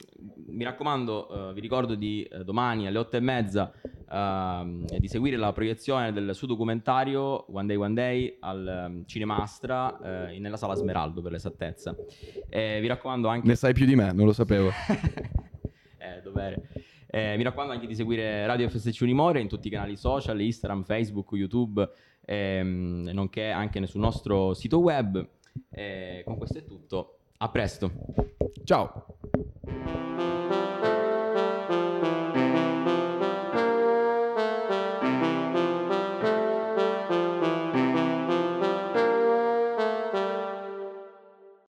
mi 0.47 0.63
raccomando, 0.63 1.50
eh, 1.50 1.54
vi 1.54 1.60
ricordo 1.62 1.95
di 1.95 2.24
eh, 2.24 2.43
domani 2.43 2.88
alle 2.88 2.97
otto 2.97 3.17
e 3.17 3.19
mezza 3.19 3.71
eh, 4.12 5.00
di 5.00 5.08
seguire 5.08 5.38
la 5.38 5.54
proiezione 5.54 6.12
del 6.12 6.34
suo 6.34 6.47
documentario 6.47 7.45
One 7.52 7.67
Day 7.67 7.76
One 7.76 7.93
Day 7.93 8.38
al 8.39 8.86
um, 8.89 9.06
Cinema 9.06 9.38
Astra 9.38 10.30
eh, 10.30 10.39
nella 10.39 10.58
sala 10.58 10.76
Smeraldo 10.76 11.21
per 11.21 11.32
l'esattezza. 11.32 11.95
Vi 12.50 12.88
raccomando 12.88 13.28
anche... 13.28 13.47
Ne 13.47 13.56
sai 13.56 13.74
più 13.74 13.86
di 13.86 13.95
me, 13.95 14.12
non 14.12 14.26
lo 14.26 14.34
sapevo. 14.34 14.69
eh, 15.97 16.21
dovere. 16.24 16.69
Eh, 17.08 17.36
mi 17.36 17.43
raccomando 17.43 17.74
anche 17.74 17.88
di 17.88 17.95
seguire 17.95 18.45
Radio 18.45 18.69
FSC 18.69 19.02
Unimore 19.02 19.41
in 19.41 19.50
tutti 19.50 19.67
i 19.67 19.69
canali 19.69 19.97
social, 19.97 20.39
Instagram, 20.39 20.84
Facebook, 20.84 21.34
YouTube, 21.34 21.88
ehm, 22.26 23.10
nonché 23.13 23.50
anche 23.50 23.86
sul 23.86 24.00
nostro 24.00 24.54
sito 24.54 24.80
web. 24.80 25.28
Eh, 25.69 26.21
con 26.26 26.38
questo 26.38 26.60
è 26.60 26.63
tutto. 26.63 27.17
A 27.41 27.49
presto. 27.49 27.91
Ciao. 28.63 29.04